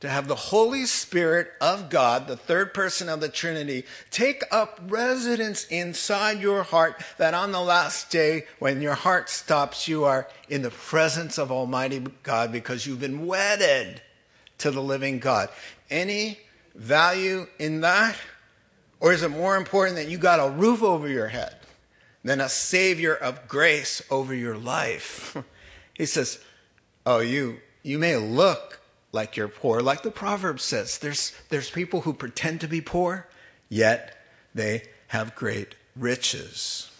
To 0.00 0.08
have 0.08 0.26
the 0.26 0.34
Holy 0.34 0.84
Spirit 0.86 1.52
of 1.60 1.88
God, 1.88 2.26
the 2.26 2.36
third 2.36 2.74
person 2.74 3.08
of 3.08 3.20
the 3.20 3.28
Trinity, 3.28 3.84
take 4.10 4.42
up 4.50 4.80
residence 4.88 5.64
inside 5.66 6.40
your 6.40 6.64
heart, 6.64 7.00
that 7.18 7.34
on 7.34 7.52
the 7.52 7.60
last 7.60 8.10
day, 8.10 8.46
when 8.58 8.82
your 8.82 8.94
heart 8.94 9.28
stops, 9.28 9.86
you 9.86 10.04
are 10.04 10.26
in 10.48 10.62
the 10.62 10.70
presence 10.70 11.38
of 11.38 11.52
Almighty 11.52 12.04
God 12.24 12.50
because 12.50 12.84
you've 12.84 13.00
been 13.00 13.26
wedded 13.26 14.02
to 14.58 14.72
the 14.72 14.82
living 14.82 15.20
God. 15.20 15.50
Any 15.88 16.38
value 16.74 17.46
in 17.58 17.80
that? 17.82 18.16
Or 19.00 19.12
is 19.12 19.22
it 19.22 19.30
more 19.30 19.56
important 19.56 19.96
that 19.96 20.08
you 20.08 20.18
got 20.18 20.38
a 20.38 20.50
roof 20.50 20.82
over 20.82 21.08
your 21.08 21.28
head 21.28 21.56
than 22.24 22.40
a 22.40 22.48
Savior 22.48 23.14
of 23.14 23.48
grace 23.48 24.02
over 24.10 24.34
your 24.34 24.56
life? 24.56 25.36
he 25.94 26.06
says, 26.06 26.38
Oh, 27.04 27.20
you 27.20 27.60
you 27.82 27.98
may 27.98 28.16
look 28.16 28.80
like 29.10 29.36
you're 29.36 29.48
poor, 29.48 29.80
like 29.80 30.02
the 30.02 30.10
proverb 30.10 30.60
says. 30.60 30.98
There's 30.98 31.32
there's 31.48 31.70
people 31.70 32.02
who 32.02 32.12
pretend 32.12 32.60
to 32.60 32.68
be 32.68 32.80
poor, 32.80 33.28
yet 33.68 34.16
they 34.54 34.84
have 35.08 35.34
great 35.34 35.74
riches. 35.96 36.90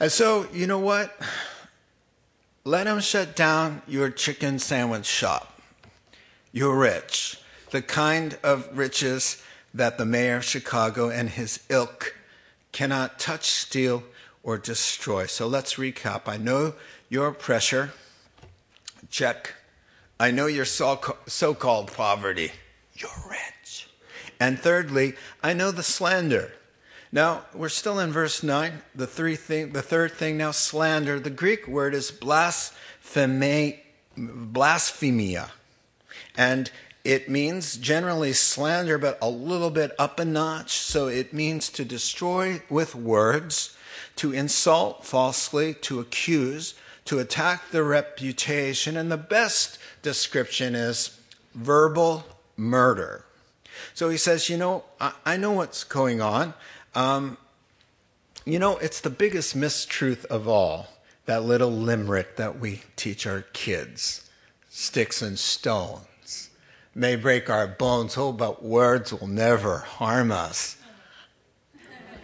And 0.00 0.12
so, 0.12 0.46
you 0.52 0.66
know 0.66 0.78
what? 0.78 1.16
Let 2.64 2.84
them 2.84 3.00
shut 3.00 3.34
down 3.34 3.82
your 3.88 4.10
chicken 4.10 4.58
sandwich 4.58 5.06
shop. 5.06 5.60
You're 6.52 6.76
rich. 6.76 7.40
The 7.70 7.82
kind 7.82 8.38
of 8.42 8.68
riches 8.76 9.42
that 9.74 9.98
the 9.98 10.04
mayor 10.04 10.36
of 10.36 10.44
Chicago 10.44 11.10
and 11.10 11.30
his 11.30 11.60
ilk 11.68 12.14
cannot 12.72 13.18
touch, 13.18 13.46
steal, 13.46 14.04
or 14.42 14.56
destroy. 14.56 15.26
So 15.26 15.46
let's 15.46 15.74
recap. 15.74 16.22
I 16.26 16.36
know 16.36 16.74
your 17.08 17.32
pressure. 17.32 17.92
Check. 19.10 19.54
I 20.20 20.30
know 20.30 20.46
your 20.46 20.64
so 20.64 20.96
called 21.54 21.92
poverty. 21.92 22.52
You're 22.94 23.10
rich. 23.30 23.88
And 24.40 24.58
thirdly, 24.58 25.14
I 25.42 25.52
know 25.52 25.70
the 25.70 25.82
slander. 25.82 26.52
Now, 27.10 27.44
we're 27.54 27.70
still 27.70 27.98
in 27.98 28.12
verse 28.12 28.42
9. 28.42 28.82
The, 28.94 29.06
three 29.06 29.36
thing, 29.36 29.72
the 29.72 29.82
third 29.82 30.12
thing 30.12 30.36
now, 30.36 30.50
slander. 30.50 31.18
The 31.18 31.30
Greek 31.30 31.66
word 31.66 31.94
is 31.94 32.10
blaspheme, 32.10 33.78
blasphemia. 34.16 35.50
And 36.36 36.70
it 37.04 37.28
means 37.30 37.76
generally 37.76 38.34
slander, 38.34 38.98
but 38.98 39.18
a 39.22 39.30
little 39.30 39.70
bit 39.70 39.92
up 39.98 40.20
a 40.20 40.24
notch. 40.24 40.72
So 40.72 41.08
it 41.08 41.32
means 41.32 41.70
to 41.70 41.84
destroy 41.84 42.60
with 42.68 42.94
words, 42.94 43.76
to 44.16 44.32
insult 44.32 45.06
falsely, 45.06 45.72
to 45.74 46.00
accuse, 46.00 46.74
to 47.08 47.18
attack 47.18 47.70
the 47.70 47.82
reputation. 47.82 48.96
And 48.96 49.10
the 49.10 49.16
best 49.16 49.78
description 50.02 50.74
is 50.74 51.18
verbal 51.54 52.24
murder. 52.56 53.24
So 53.94 54.08
he 54.08 54.16
says, 54.16 54.48
You 54.48 54.56
know, 54.56 54.84
I, 55.00 55.12
I 55.24 55.36
know 55.36 55.52
what's 55.52 55.84
going 55.84 56.20
on. 56.20 56.54
Um, 56.94 57.38
you 58.44 58.58
know, 58.58 58.78
it's 58.78 59.00
the 59.00 59.10
biggest 59.10 59.56
mistruth 59.56 60.24
of 60.26 60.46
all 60.48 60.88
that 61.26 61.44
little 61.44 61.70
limerick 61.70 62.36
that 62.36 62.58
we 62.58 62.82
teach 62.96 63.26
our 63.26 63.42
kids 63.52 64.30
sticks 64.70 65.20
and 65.20 65.38
stones 65.38 66.50
may 66.94 67.16
break 67.16 67.48
our 67.48 67.66
bones, 67.66 68.16
oh, 68.16 68.32
but 68.32 68.62
words 68.62 69.12
will 69.12 69.28
never 69.28 69.78
harm 69.78 70.32
us. 70.32 70.76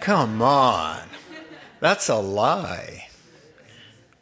Come 0.01 0.43
on. 0.43 1.01
That's 1.81 2.09
a 2.09 2.17
lie. 2.17 3.04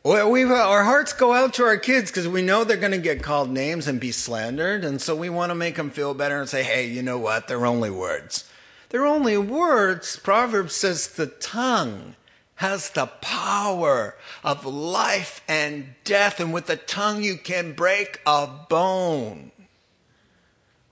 Well, 0.05 0.33
we 0.33 0.43
uh, 0.43 0.49
our 0.49 0.83
hearts 0.83 1.13
go 1.13 1.33
out 1.33 1.55
to 1.55 1.65
our 1.65 1.77
kids 1.77 2.11
because 2.11 2.27
we 2.27 2.43
know 2.43 2.65
they're 2.65 2.77
going 2.77 2.91
to 2.91 2.99
get 2.99 3.23
called 3.23 3.51
names 3.51 3.87
and 3.87 4.01
be 4.01 4.11
slandered, 4.11 4.85
and 4.85 5.01
so 5.01 5.15
we 5.15 5.31
want 5.31 5.51
to 5.51 5.55
make 5.55 5.77
them 5.77 5.91
feel 5.91 6.13
better 6.13 6.41
and 6.41 6.49
say, 6.49 6.65
"Hey, 6.65 6.89
you 6.89 7.03
know 7.03 7.19
what? 7.19 7.47
They're 7.47 7.65
only 7.65 7.91
words. 7.91 8.51
They're 8.89 9.07
only 9.07 9.39
words." 9.39 10.17
Proverbs 10.17 10.75
says 10.75 11.07
the 11.07 11.29
tongue 11.29 12.17
has 12.57 12.91
the 12.91 13.07
power 13.07 14.17
of 14.43 14.67
life 14.67 15.41
and 15.47 15.95
death, 16.03 16.41
and 16.41 16.53
with 16.53 16.67
the 16.67 16.77
tongue 16.77 17.23
you 17.23 17.37
can 17.37 17.73
break 17.73 18.21
a 18.27 18.49
bone. 18.69 19.53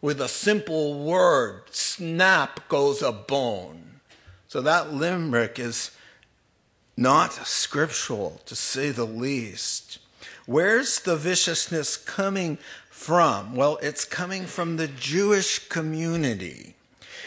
With 0.00 0.20
a 0.20 0.28
simple 0.28 1.02
word, 1.02 1.64
snap 1.72 2.68
goes 2.68 3.02
a 3.02 3.10
bone. 3.10 4.00
So 4.46 4.60
that 4.60 4.92
limerick 4.92 5.58
is 5.58 5.90
not 6.96 7.32
scriptural, 7.46 8.40
to 8.46 8.54
say 8.54 8.90
the 8.90 9.06
least. 9.06 9.98
Where's 10.46 11.00
the 11.00 11.16
viciousness 11.16 11.96
coming 11.96 12.58
from? 12.90 13.54
Well, 13.54 13.78
it's 13.82 14.04
coming 14.04 14.46
from 14.46 14.76
the 14.76 14.88
Jewish 14.88 15.68
community. 15.68 16.74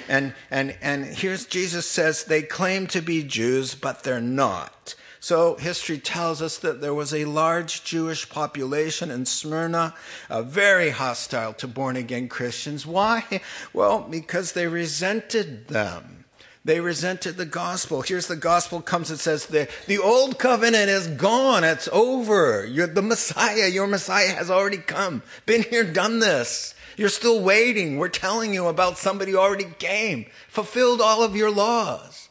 And, 0.08 0.34
and, 0.52 0.76
and 0.82 1.06
here's 1.06 1.46
Jesus 1.46 1.86
says 1.90 2.26
they 2.26 2.42
claim 2.42 2.88
to 2.88 3.02
be 3.02 3.24
Jews, 3.24 3.76
but 3.76 4.04
they're 4.04 4.22
not. 4.22 4.96
So 5.20 5.56
history 5.56 6.00
tells 6.00 6.42
us 6.42 6.58
that 6.58 6.82
there 6.82 6.94
was 6.94 7.14
a 7.14 7.24
large 7.24 7.86
Jewish 7.86 8.28
population 8.28 9.10
in 9.10 9.26
Smyrna, 9.26 9.96
uh, 10.30 10.42
very 10.42 10.90
hostile 10.90 11.54
to 11.54 11.68
born 11.68 11.96
again 11.96 12.28
Christians. 12.28 12.86
Why? 12.86 13.24
Well, 13.72 14.02
because 14.02 14.52
they 14.52 14.68
resented 14.68 15.70
them. 15.70 16.23
They 16.66 16.80
resented 16.80 17.36
the 17.36 17.46
gospel. 17.46 18.02
Here's 18.02 18.28
the 18.28 18.38
gospel 18.38 18.82
comes 18.82 19.10
and 19.10 19.20
says 19.20 19.48
the, 19.48 19.68
the 19.86 19.98
old 19.98 20.40
covenant 20.40 20.90
is 20.90 21.08
gone. 21.08 21.66
It's 21.66 21.90
over. 21.92 22.66
You're 22.66 22.88
the 22.88 23.02
Messiah. 23.02 23.68
Your 23.68 23.88
Messiah 23.88 24.30
has 24.30 24.50
already 24.50 24.78
come. 24.78 25.24
Been 25.46 25.64
here, 25.64 25.84
done 25.84 26.20
this. 26.20 26.74
You're 26.96 27.10
still 27.10 27.42
waiting. 27.42 27.98
We're 27.98 28.08
telling 28.08 28.54
you 28.54 28.68
about 28.68 28.98
somebody 28.98 29.32
who 29.32 29.40
already 29.40 29.68
came, 29.78 30.28
fulfilled 30.48 31.02
all 31.02 31.22
of 31.22 31.36
your 31.36 31.52
laws. 31.52 32.30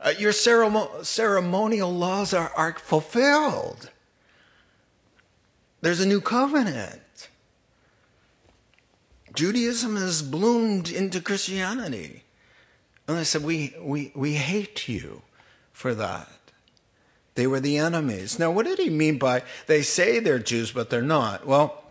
Uh, 0.00 0.12
your 0.18 0.32
ceremon- 0.32 1.04
ceremonial 1.04 1.92
laws 1.92 2.34
are, 2.34 2.50
are 2.56 2.72
fulfilled. 2.72 3.90
There's 5.82 6.00
a 6.00 6.06
new 6.06 6.20
covenant. 6.20 7.28
Judaism 9.34 9.96
has 9.96 10.20
bloomed 10.22 10.90
into 10.90 11.20
Christianity. 11.20 12.24
And 13.08 13.18
they 13.18 13.24
said, 13.24 13.42
we, 13.42 13.74
we, 13.80 14.12
we 14.14 14.34
hate 14.34 14.88
you 14.88 15.22
for 15.72 15.94
that. 15.94 16.28
They 17.34 17.46
were 17.46 17.60
the 17.60 17.78
enemies. 17.78 18.38
Now, 18.38 18.50
what 18.50 18.66
did 18.66 18.78
he 18.78 18.90
mean 18.90 19.18
by 19.18 19.42
they 19.66 19.82
say 19.82 20.18
they're 20.18 20.38
Jews, 20.38 20.72
but 20.72 20.90
they're 20.90 21.02
not? 21.02 21.46
Well, 21.46 21.82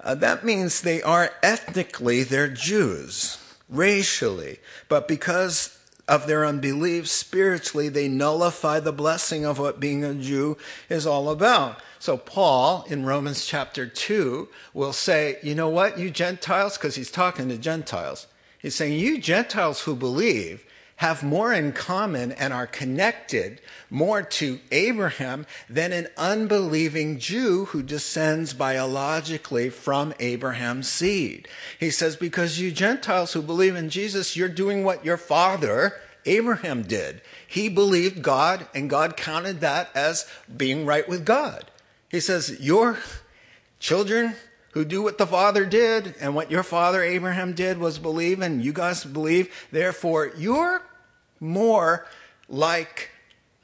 uh, 0.00 0.14
that 0.16 0.44
means 0.44 0.80
they 0.80 1.02
are 1.02 1.32
ethnically, 1.42 2.22
they're 2.22 2.48
Jews, 2.48 3.38
racially, 3.68 4.58
but 4.88 5.08
because 5.08 5.76
of 6.06 6.26
their 6.26 6.46
unbelief, 6.46 7.08
spiritually, 7.08 7.88
they 7.88 8.08
nullify 8.08 8.80
the 8.80 8.92
blessing 8.92 9.44
of 9.44 9.58
what 9.58 9.80
being 9.80 10.04
a 10.04 10.14
Jew 10.14 10.56
is 10.88 11.06
all 11.06 11.28
about. 11.30 11.82
So, 11.98 12.16
Paul 12.16 12.86
in 12.88 13.04
Romans 13.04 13.44
chapter 13.44 13.86
2 13.86 14.48
will 14.72 14.92
say, 14.92 15.38
You 15.42 15.54
know 15.54 15.68
what, 15.68 15.98
you 15.98 16.10
Gentiles, 16.10 16.78
because 16.78 16.94
he's 16.94 17.10
talking 17.10 17.48
to 17.48 17.58
Gentiles 17.58 18.27
He's 18.58 18.74
saying, 18.74 18.98
You 18.98 19.18
Gentiles 19.18 19.82
who 19.82 19.94
believe 19.94 20.64
have 20.98 21.22
more 21.22 21.52
in 21.52 21.72
common 21.72 22.32
and 22.32 22.52
are 22.52 22.66
connected 22.66 23.60
more 23.88 24.20
to 24.20 24.58
Abraham 24.72 25.46
than 25.70 25.92
an 25.92 26.08
unbelieving 26.16 27.20
Jew 27.20 27.66
who 27.66 27.84
descends 27.84 28.52
biologically 28.52 29.70
from 29.70 30.12
Abraham's 30.18 30.88
seed. 30.88 31.46
He 31.78 31.90
says, 31.90 32.16
Because 32.16 32.58
you 32.58 32.72
Gentiles 32.72 33.32
who 33.32 33.42
believe 33.42 33.76
in 33.76 33.90
Jesus, 33.90 34.36
you're 34.36 34.48
doing 34.48 34.82
what 34.82 35.04
your 35.04 35.16
father, 35.16 35.94
Abraham, 36.26 36.82
did. 36.82 37.22
He 37.46 37.68
believed 37.68 38.20
God, 38.20 38.66
and 38.74 38.90
God 38.90 39.16
counted 39.16 39.60
that 39.60 39.90
as 39.94 40.26
being 40.54 40.84
right 40.84 41.08
with 41.08 41.24
God. 41.24 41.70
He 42.08 42.18
says, 42.18 42.58
Your 42.60 42.98
children 43.78 44.34
who 44.78 44.84
do 44.84 45.02
what 45.02 45.18
the 45.18 45.26
father 45.26 45.64
did 45.64 46.14
and 46.20 46.36
what 46.36 46.52
your 46.52 46.62
father 46.62 47.02
Abraham 47.02 47.52
did 47.52 47.78
was 47.78 47.98
believe 47.98 48.40
and 48.40 48.64
you 48.64 48.72
guys 48.72 49.04
believe. 49.04 49.52
Therefore, 49.72 50.30
you're 50.38 50.86
more 51.40 52.06
like 52.48 53.10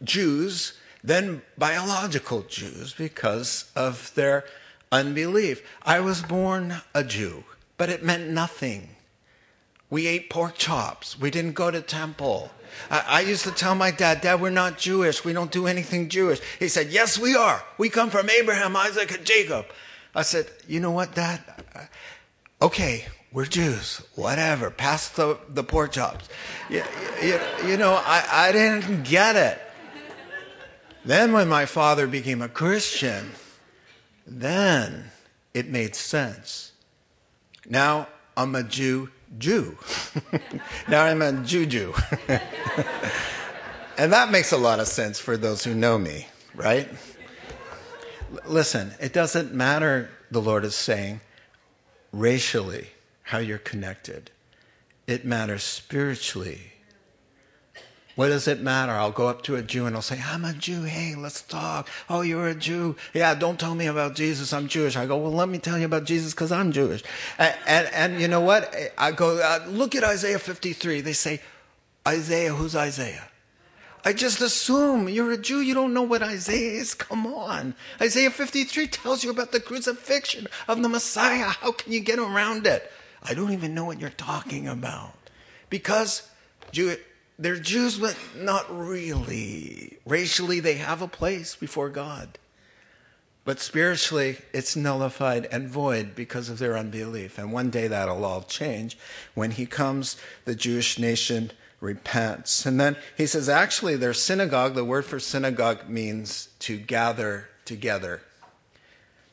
Jews 0.02 0.76
than 1.04 1.42
biological 1.56 2.42
Jews 2.42 2.94
because 2.94 3.70
of 3.76 4.12
their 4.16 4.44
unbelief. 4.90 5.62
I 5.84 6.00
was 6.00 6.20
born 6.20 6.82
a 6.92 7.04
Jew, 7.04 7.44
but 7.76 7.90
it 7.90 8.02
meant 8.02 8.28
nothing. 8.28 8.88
We 9.90 10.08
ate 10.08 10.28
pork 10.28 10.56
chops. 10.56 11.16
We 11.16 11.30
didn't 11.30 11.52
go 11.52 11.70
to 11.70 11.80
temple. 11.80 12.50
I, 12.90 13.04
I, 13.06 13.20
used 13.20 13.44
to 13.44 13.52
tell 13.52 13.76
my 13.76 13.92
dad, 13.92 14.20
Dad, 14.20 14.40
we're 14.40 14.50
not 14.50 14.78
Jewish. 14.78 15.24
We 15.24 15.32
don't 15.32 15.52
do 15.52 15.68
anything 15.68 16.08
Jewish. 16.08 16.40
He 16.58 16.66
said, 16.66 16.88
Yes, 16.88 17.16
we 17.16 17.36
are. 17.36 17.62
We 17.78 17.88
come 17.88 18.10
from 18.10 18.28
Abraham, 18.28 18.74
Isaac, 18.74 19.16
and 19.16 19.24
Jacob. 19.24 19.66
I 20.14 20.22
said, 20.22 20.46
you 20.68 20.80
know 20.80 20.90
what, 20.90 21.14
Dad? 21.14 21.40
Okay, 22.62 23.06
we're 23.32 23.46
Jews. 23.46 24.00
Whatever. 24.14 24.70
Pass 24.70 25.08
the, 25.08 25.38
the 25.48 25.64
pork 25.64 25.92
chops. 25.92 26.28
You, 26.70 26.82
you, 27.22 27.40
you 27.66 27.76
know, 27.76 27.94
I, 27.94 28.24
I 28.30 28.52
didn't 28.52 29.04
get 29.04 29.36
it. 29.36 29.60
Then 31.04 31.32
when 31.32 31.48
my 31.48 31.66
father 31.66 32.06
became 32.06 32.40
a 32.40 32.48
Christian, 32.48 33.32
then 34.26 35.10
it 35.52 35.68
made 35.68 35.94
sense. 35.94 36.72
Now 37.68 38.08
I'm 38.36 38.54
a 38.54 38.62
Jew 38.62 39.10
Jew. 39.38 39.76
now 40.88 41.04
I'm 41.04 41.20
a 41.20 41.32
Jew 41.44 41.66
Jew. 41.66 41.94
and 43.98 44.12
that 44.12 44.30
makes 44.30 44.52
a 44.52 44.56
lot 44.56 44.80
of 44.80 44.86
sense 44.86 45.18
for 45.18 45.36
those 45.36 45.64
who 45.64 45.74
know 45.74 45.98
me, 45.98 46.28
right? 46.54 46.88
Listen, 48.46 48.94
it 49.00 49.12
doesn't 49.12 49.52
matter, 49.52 50.10
the 50.30 50.40
Lord 50.40 50.64
is 50.64 50.74
saying, 50.74 51.20
racially, 52.12 52.88
how 53.22 53.38
you're 53.38 53.58
connected. 53.58 54.30
It 55.06 55.24
matters 55.24 55.62
spiritually. 55.62 56.72
What 58.16 58.28
does 58.28 58.46
it 58.46 58.60
matter? 58.60 58.92
I'll 58.92 59.10
go 59.10 59.26
up 59.26 59.42
to 59.42 59.56
a 59.56 59.62
Jew 59.62 59.86
and 59.86 59.96
I'll 59.96 60.02
say, 60.02 60.22
I'm 60.24 60.44
a 60.44 60.52
Jew. 60.52 60.82
Hey, 60.82 61.16
let's 61.16 61.42
talk. 61.42 61.88
Oh, 62.08 62.20
you're 62.20 62.46
a 62.46 62.54
Jew. 62.54 62.94
Yeah, 63.12 63.34
don't 63.34 63.58
tell 63.58 63.74
me 63.74 63.86
about 63.86 64.14
Jesus. 64.14 64.52
I'm 64.52 64.68
Jewish. 64.68 64.96
I 64.96 65.06
go, 65.06 65.16
well, 65.16 65.32
let 65.32 65.48
me 65.48 65.58
tell 65.58 65.78
you 65.78 65.86
about 65.86 66.04
Jesus 66.04 66.32
because 66.32 66.52
I'm 66.52 66.70
Jewish. 66.70 67.02
And, 67.38 67.54
and, 67.66 67.88
and, 67.92 68.20
you 68.20 68.28
know 68.28 68.40
what? 68.40 68.72
I 68.96 69.10
go, 69.10 69.38
uh, 69.38 69.66
look 69.68 69.96
at 69.96 70.04
Isaiah 70.04 70.38
53. 70.38 71.00
They 71.00 71.12
say, 71.12 71.40
Isaiah, 72.06 72.54
who's 72.54 72.76
Isaiah? 72.76 73.28
I 74.04 74.12
just 74.12 74.42
assume 74.42 75.08
you're 75.08 75.32
a 75.32 75.38
Jew. 75.38 75.60
You 75.60 75.72
don't 75.72 75.94
know 75.94 76.02
what 76.02 76.22
Isaiah 76.22 76.80
is. 76.80 76.92
Come 76.92 77.26
on. 77.26 77.74
Isaiah 78.00 78.30
53 78.30 78.86
tells 78.88 79.24
you 79.24 79.30
about 79.30 79.52
the 79.52 79.60
crucifixion 79.60 80.46
of 80.68 80.82
the 80.82 80.88
Messiah. 80.90 81.46
How 81.46 81.72
can 81.72 81.92
you 81.92 82.00
get 82.00 82.18
around 82.18 82.66
it? 82.66 82.90
I 83.22 83.32
don't 83.32 83.52
even 83.52 83.74
know 83.74 83.86
what 83.86 84.00
you're 84.00 84.10
talking 84.10 84.68
about. 84.68 85.14
Because 85.70 86.28
Jew, 86.70 86.96
they're 87.38 87.56
Jews, 87.58 87.98
but 87.98 88.16
not 88.36 88.66
really. 88.68 89.96
Racially, 90.04 90.60
they 90.60 90.74
have 90.74 91.00
a 91.00 91.08
place 91.08 91.56
before 91.56 91.88
God. 91.88 92.38
But 93.44 93.60
spiritually, 93.60 94.38
it's 94.52 94.76
nullified 94.76 95.46
and 95.46 95.68
void 95.68 96.14
because 96.14 96.48
of 96.48 96.58
their 96.58 96.76
unbelief. 96.76 97.38
And 97.38 97.52
one 97.52 97.70
day 97.70 97.88
that'll 97.88 98.24
all 98.24 98.42
change. 98.42 98.98
When 99.34 99.52
he 99.52 99.66
comes, 99.66 100.16
the 100.44 100.54
Jewish 100.54 100.98
nation 100.98 101.52
repents. 101.84 102.66
And 102.66 102.80
then 102.80 102.96
he 103.16 103.26
says, 103.26 103.48
actually, 103.48 103.96
their 103.96 104.14
synagogue, 104.14 104.74
the 104.74 104.84
word 104.84 105.04
for 105.04 105.20
synagogue 105.20 105.88
means 105.88 106.48
to 106.60 106.76
gather 106.76 107.48
together. 107.64 108.22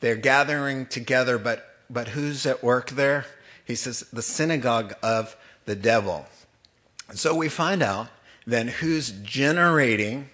They're 0.00 0.16
gathering 0.16 0.86
together, 0.86 1.38
but, 1.38 1.66
but 1.88 2.08
who's 2.08 2.46
at 2.46 2.62
work 2.62 2.90
there? 2.90 3.26
He 3.64 3.74
says, 3.74 4.00
the 4.12 4.22
synagogue 4.22 4.94
of 5.02 5.36
the 5.64 5.76
devil. 5.76 6.26
So 7.14 7.34
we 7.34 7.48
find 7.48 7.82
out 7.82 8.08
then 8.46 8.68
who's 8.68 9.10
generating 9.10 10.28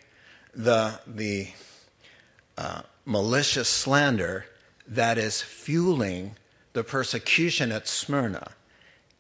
the, 0.55 1.01
the 1.07 1.49
uh, 2.57 2.83
malicious 3.05 3.69
slander 3.69 4.47
that 4.87 5.19
is 5.19 5.43
fueling 5.43 6.37
the 6.73 6.83
persecution 6.83 7.71
at 7.71 7.87
Smyrna. 7.87 8.53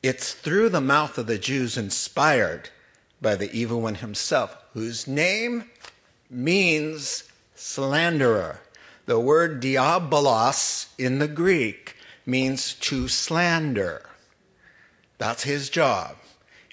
It's 0.02 0.32
through 0.32 0.70
the 0.70 0.80
mouth 0.80 1.18
of 1.18 1.26
the 1.26 1.38
Jews 1.38 1.76
inspired 1.76 2.70
by 3.20 3.34
the 3.34 3.50
evil 3.52 3.80
one 3.80 3.96
himself, 3.96 4.56
whose 4.74 5.06
name 5.06 5.64
means 6.30 7.24
slanderer. 7.54 8.60
The 9.06 9.18
word 9.18 9.62
diabolos 9.62 10.88
in 10.98 11.18
the 11.18 11.28
Greek 11.28 11.96
means 12.26 12.74
to 12.74 13.08
slander. 13.08 14.08
That's 15.16 15.42
his 15.44 15.70
job, 15.70 16.16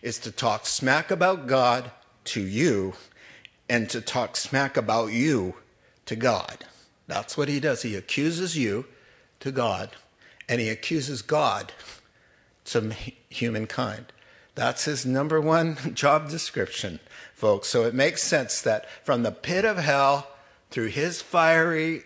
is 0.01 0.19
to 0.19 0.31
talk 0.31 0.65
smack 0.65 1.09
about 1.09 1.47
God 1.47 1.91
to 2.25 2.41
you 2.41 2.93
and 3.69 3.89
to 3.89 4.01
talk 4.01 4.35
smack 4.35 4.77
about 4.77 5.11
you 5.11 5.55
to 6.05 6.15
God. 6.15 6.65
That's 7.07 7.37
what 7.37 7.49
he 7.49 7.59
does. 7.59 7.81
He 7.81 7.95
accuses 7.95 8.57
you 8.57 8.85
to 9.39 9.51
God 9.51 9.91
and 10.47 10.61
he 10.61 10.69
accuses 10.69 11.21
God 11.21 11.71
to 12.65 12.93
humankind. 13.29 14.11
That's 14.55 14.85
his 14.85 15.05
number 15.05 15.39
one 15.39 15.77
job 15.93 16.29
description, 16.29 16.99
folks. 17.33 17.67
So 17.67 17.83
it 17.83 17.93
makes 17.93 18.23
sense 18.23 18.61
that 18.61 18.89
from 19.05 19.23
the 19.23 19.31
pit 19.31 19.65
of 19.65 19.77
hell, 19.77 20.27
through 20.71 20.87
his 20.87 21.21
fiery 21.21 22.03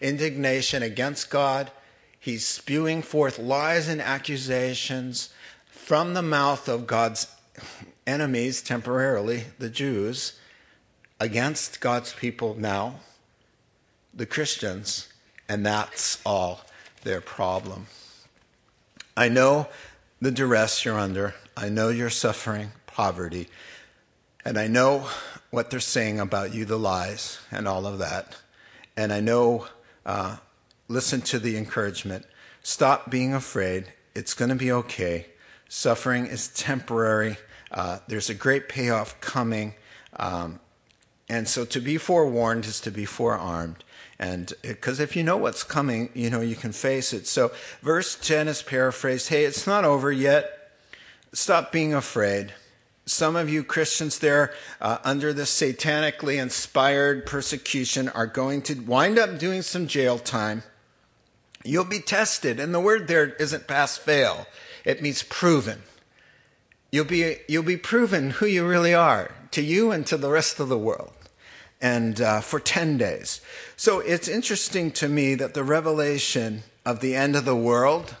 indignation 0.00 0.82
against 0.82 1.30
God, 1.30 1.70
he's 2.18 2.46
spewing 2.46 3.02
forth 3.02 3.38
lies 3.38 3.88
and 3.88 4.00
accusations 4.00 5.30
from 5.70 6.14
the 6.14 6.22
mouth 6.22 6.68
of 6.68 6.86
God's 6.86 7.26
enemies, 8.06 8.62
temporarily, 8.62 9.44
the 9.58 9.70
Jews, 9.70 10.38
against 11.20 11.80
God's 11.80 12.12
people 12.14 12.54
now, 12.54 13.00
the 14.14 14.26
Christians, 14.26 15.08
and 15.48 15.64
that's 15.64 16.20
all 16.24 16.62
their 17.02 17.20
problem. 17.20 17.86
I 19.16 19.28
know 19.28 19.68
the 20.20 20.30
duress 20.30 20.84
you're 20.84 20.98
under. 20.98 21.34
I 21.60 21.68
know 21.68 21.90
you're 21.90 22.08
suffering 22.08 22.72
poverty. 22.86 23.46
And 24.46 24.56
I 24.56 24.66
know 24.66 25.06
what 25.50 25.68
they're 25.68 25.78
saying 25.78 26.18
about 26.18 26.54
you, 26.54 26.64
the 26.64 26.78
lies, 26.78 27.38
and 27.50 27.68
all 27.68 27.86
of 27.86 27.98
that. 27.98 28.34
And 28.96 29.12
I 29.12 29.20
know, 29.20 29.66
uh, 30.06 30.38
listen 30.88 31.20
to 31.20 31.38
the 31.38 31.58
encouragement. 31.58 32.24
Stop 32.62 33.10
being 33.10 33.34
afraid. 33.34 33.92
It's 34.14 34.32
going 34.32 34.48
to 34.48 34.54
be 34.54 34.72
okay. 34.72 35.26
Suffering 35.68 36.26
is 36.26 36.48
temporary. 36.48 37.36
Uh, 37.70 37.98
there's 38.08 38.30
a 38.30 38.34
great 38.34 38.70
payoff 38.70 39.20
coming. 39.20 39.74
Um, 40.16 40.60
and 41.28 41.46
so 41.46 41.66
to 41.66 41.80
be 41.80 41.98
forewarned 41.98 42.64
is 42.64 42.80
to 42.80 42.90
be 42.90 43.04
forearmed. 43.04 43.84
And 44.18 44.50
because 44.62 44.98
if 44.98 45.14
you 45.14 45.22
know 45.22 45.36
what's 45.36 45.62
coming, 45.62 46.08
you 46.14 46.30
know, 46.30 46.40
you 46.40 46.56
can 46.56 46.72
face 46.72 47.12
it. 47.12 47.26
So 47.26 47.52
verse 47.82 48.16
10 48.16 48.48
is 48.48 48.62
paraphrased 48.62 49.28
Hey, 49.28 49.44
it's 49.44 49.66
not 49.66 49.84
over 49.84 50.10
yet. 50.10 50.59
Stop 51.32 51.70
being 51.70 51.94
afraid. 51.94 52.52
Some 53.06 53.36
of 53.36 53.48
you 53.48 53.64
Christians 53.64 54.18
there, 54.18 54.52
uh, 54.80 54.98
under 55.04 55.32
this 55.32 55.50
satanically 55.50 56.40
inspired 56.40 57.26
persecution, 57.26 58.08
are 58.08 58.26
going 58.26 58.62
to 58.62 58.80
wind 58.80 59.18
up 59.18 59.38
doing 59.38 59.62
some 59.62 59.86
jail 59.86 60.18
time. 60.18 60.62
You'll 61.64 61.84
be 61.84 62.00
tested. 62.00 62.58
And 62.58 62.74
the 62.74 62.80
word 62.80 63.08
there 63.08 63.30
isn't 63.34 63.66
pass 63.66 63.96
fail, 63.96 64.46
it 64.84 65.02
means 65.02 65.22
proven. 65.22 65.82
You'll 66.92 67.04
be, 67.04 67.36
you'll 67.48 67.62
be 67.62 67.76
proven 67.76 68.30
who 68.30 68.46
you 68.46 68.66
really 68.66 68.94
are 68.94 69.32
to 69.52 69.62
you 69.62 69.92
and 69.92 70.06
to 70.06 70.16
the 70.16 70.30
rest 70.30 70.58
of 70.58 70.68
the 70.68 70.78
world 70.78 71.12
and 71.80 72.20
uh, 72.20 72.40
for 72.40 72.60
10 72.60 72.98
days. 72.98 73.40
So 73.76 74.00
it's 74.00 74.28
interesting 74.28 74.90
to 74.92 75.08
me 75.08 75.34
that 75.36 75.54
the 75.54 75.64
revelation 75.64 76.62
of 76.84 77.00
the 77.00 77.14
end 77.14 77.36
of 77.36 77.44
the 77.44 77.56
world, 77.56 78.16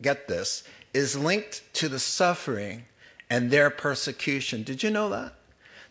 get 0.00 0.28
this, 0.28 0.64
is 0.96 1.14
linked 1.14 1.62
to 1.74 1.90
the 1.90 1.98
suffering 1.98 2.86
and 3.28 3.50
their 3.50 3.68
persecution. 3.68 4.62
Did 4.62 4.82
you 4.82 4.88
know 4.88 5.10
that? 5.10 5.34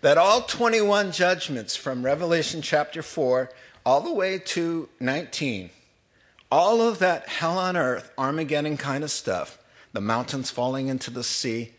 That 0.01 0.17
all 0.17 0.41
21 0.41 1.11
judgments 1.11 1.75
from 1.75 2.03
Revelation 2.03 2.63
chapter 2.63 3.03
4 3.03 3.51
all 3.85 4.01
the 4.01 4.11
way 4.11 4.39
to 4.39 4.89
19, 4.99 5.69
all 6.51 6.81
of 6.81 6.97
that 6.99 7.29
hell 7.29 7.59
on 7.59 7.77
earth, 7.77 8.11
Armageddon 8.17 8.77
kind 8.77 9.03
of 9.03 9.11
stuff, 9.11 9.59
the 9.93 10.01
mountains 10.01 10.49
falling 10.49 10.87
into 10.87 11.11
the 11.11 11.23
sea, 11.23 11.73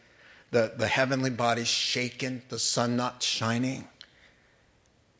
the, 0.53 0.75
the 0.77 0.87
heavenly 0.87 1.31
bodies 1.31 1.67
shaken, 1.67 2.43
the 2.49 2.61
sun 2.61 2.95
not 2.95 3.25
shining, 3.25 3.89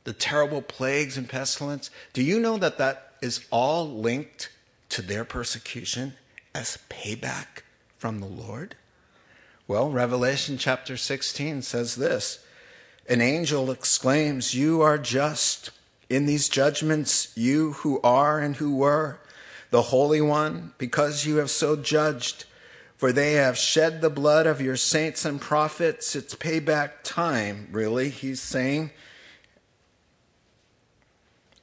the 0.05 0.13
terrible 0.13 0.63
plagues 0.63 1.17
and 1.17 1.29
pestilence. 1.29 1.91
Do 2.13 2.23
you 2.23 2.39
know 2.39 2.57
that 2.59 2.79
that 2.79 3.15
is 3.21 3.45
all 3.51 3.89
linked 3.89 4.49
to 4.91 5.03
their 5.03 5.25
persecution 5.25 6.15
as 6.55 6.79
payback 6.89 7.63
from 7.97 8.21
the 8.21 8.27
Lord? 8.27 8.77
Well, 9.69 9.91
Revelation 9.91 10.59
chapter 10.59 10.97
16 10.97 11.63
says 11.63 11.97
this 11.97 12.45
An 13.09 13.21
angel 13.21 13.71
exclaims, 13.71 14.55
You 14.55 14.81
are 14.83 14.99
just 14.99 15.71
in 16.09 16.27
these 16.27 16.49
judgments, 16.49 17.37
you 17.37 17.73
who 17.73 18.01
are 18.03 18.39
and 18.39 18.57
who 18.57 18.77
were, 18.77 19.19
the 19.71 19.83
Holy 19.83 20.21
One, 20.21 20.73
because 20.79 21.27
you 21.27 21.37
have 21.37 21.51
so 21.51 21.77
judged. 21.77 22.45
For 22.97 23.13
they 23.13 23.35
have 23.35 23.59
shed 23.59 24.01
the 24.01 24.09
blood 24.09 24.47
of 24.47 24.63
your 24.63 24.77
saints 24.77 25.27
and 25.27 25.39
prophets. 25.39 26.17
It's 26.17 26.35
payback 26.35 26.93
time, 27.03 27.69
really, 27.71 28.09
he's 28.09 28.41
saying. 28.41 28.91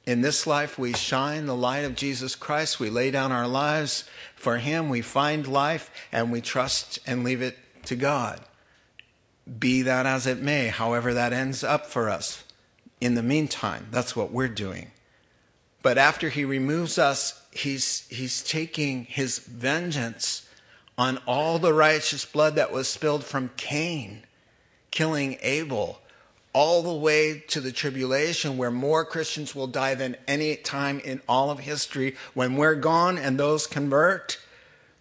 In 0.06 0.22
this 0.22 0.46
life, 0.46 0.78
we 0.78 0.94
shine 0.94 1.46
the 1.46 1.56
light 1.56 1.86
of 1.86 1.96
Jesus 1.96 2.36
Christ. 2.36 2.80
We 2.80 2.90
lay 2.90 3.10
down 3.10 3.32
our 3.32 3.48
lives 3.48 4.04
for 4.36 4.58
Him. 4.58 4.90
We 4.90 5.02
find 5.02 5.48
life 5.48 5.90
and 6.12 6.32
we 6.32 6.42
trust 6.42 7.00
and 7.08 7.24
leave 7.24 7.42
it 7.42 7.58
to 7.86 7.96
God. 7.96 8.42
Be 9.60 9.82
that 9.84 10.06
as 10.06 10.28
it 10.28 10.42
may, 10.42 10.68
however 10.68 11.14
that 11.14 11.32
ends 11.32 11.64
up 11.64 11.86
for 11.86 12.10
us. 12.10 12.44
In 13.00 13.16
the 13.16 13.24
meantime, 13.24 13.88
that's 13.92 14.16
what 14.16 14.32
we're 14.32 14.50
doing. 14.50 14.92
But 15.82 15.98
after 15.98 16.30
He 16.30 16.44
removes 16.44 16.98
us, 16.98 17.42
He's, 17.52 18.06
he's 18.10 18.44
taking 18.44 19.06
His 19.06 19.40
vengeance 19.40 20.48
on 20.98 21.18
all 21.26 21.60
the 21.60 21.74
righteous 21.74 22.26
blood 22.26 22.56
that 22.56 22.72
was 22.72 22.88
spilled 22.88 23.24
from 23.24 23.52
Cain, 23.56 24.24
killing 24.92 25.38
Abel 25.42 26.00
all 26.54 26.84
the 26.84 26.94
way 26.94 27.40
to 27.48 27.60
the 27.60 27.72
tribulation 27.72 28.58
where 28.58 28.72
more 28.72 29.04
Christians 29.04 29.56
will 29.56 29.68
die 29.68 29.96
than 29.96 30.16
any 30.28 30.56
time 30.56 31.00
in 31.00 31.22
all 31.28 31.50
of 31.50 31.60
history. 31.60 32.16
When 32.34 32.56
we're 32.56 32.76
gone 32.76 33.18
and 33.18 33.40
those 33.40 33.66
convert, 33.66 34.40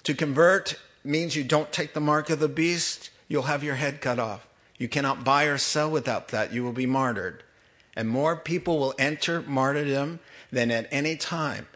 to 0.05 0.15
convert 0.15 0.79
means 1.05 1.37
you 1.37 1.45
don't 1.45 1.71
take 1.71 1.93
the 1.93 2.01
mark 2.01 2.31
of 2.31 2.41
the 2.41 2.49
beast, 2.49 3.11
you'll 3.29 3.43
have 3.43 3.63
your 3.63 3.75
head 3.75 4.01
cut 4.01 4.19
off. 4.19 4.47
You 4.79 4.89
cannot 4.89 5.25
buy 5.25 5.45
or 5.45 5.59
sell 5.59 5.91
without 5.91 6.29
that. 6.29 6.53
You 6.53 6.65
will 6.65 6.73
be 6.73 6.87
martyred. 6.87 7.45
And 7.95 8.09
more 8.09 8.35
people 8.35 8.79
will 8.79 8.95
enter 8.99 9.43
martyrdom 9.43 10.21
than 10.51 10.71
at 10.71 10.89
any 10.91 11.17
time. 11.17 11.67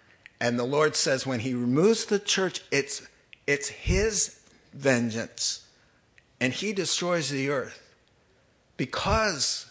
And 0.41 0.59
the 0.59 0.65
Lord 0.65 0.97
says 0.97 1.27
when 1.27 1.41
he 1.41 1.55
removes 1.55 2.07
the 2.07 2.19
church, 2.19 2.63
it's, 2.71 3.07
it's 3.47 3.69
his 3.69 4.41
vengeance. 4.73 5.67
And 6.41 6.53
he 6.53 6.73
destroys 6.73 7.31
the 7.31 7.51
earth 7.51 7.86
because 8.77 9.71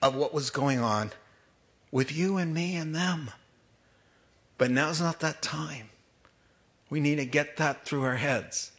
of 0.00 0.14
what 0.14 0.34
was 0.34 0.50
going 0.50 0.80
on 0.80 1.12
with 1.90 2.12
you 2.12 2.36
and 2.36 2.52
me 2.52 2.76
and 2.76 2.94
them. 2.94 3.30
But 4.58 4.70
now's 4.70 5.00
not 5.00 5.20
that 5.20 5.42
time. 5.42 5.90
We 6.90 7.00
need 7.00 7.16
to 7.16 7.24
get 7.24 7.56
that 7.56 7.84
through 7.84 8.02
our 8.02 8.16
heads. 8.16 8.72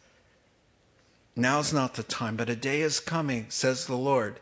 Now's 1.36 1.74
not 1.74 1.95
the 1.95 2.03
time, 2.03 2.36
but 2.36 2.49
a 2.49 2.55
day 2.55 2.82
is 2.82 2.99
coming, 2.99 3.47
says 3.49 3.88
the 3.88 3.97
Lord, 3.97 4.39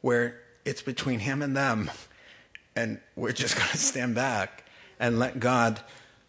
where 0.00 0.40
it's 0.64 0.82
between 0.82 1.20
him 1.20 1.42
and 1.42 1.56
them. 1.56 1.90
And 2.78 3.00
we're 3.14 3.32
just 3.32 3.56
going 3.56 3.70
to 3.70 3.78
stand 3.78 4.14
back 4.14 4.64
and 5.00 5.18
let 5.18 5.40
God 5.40 5.80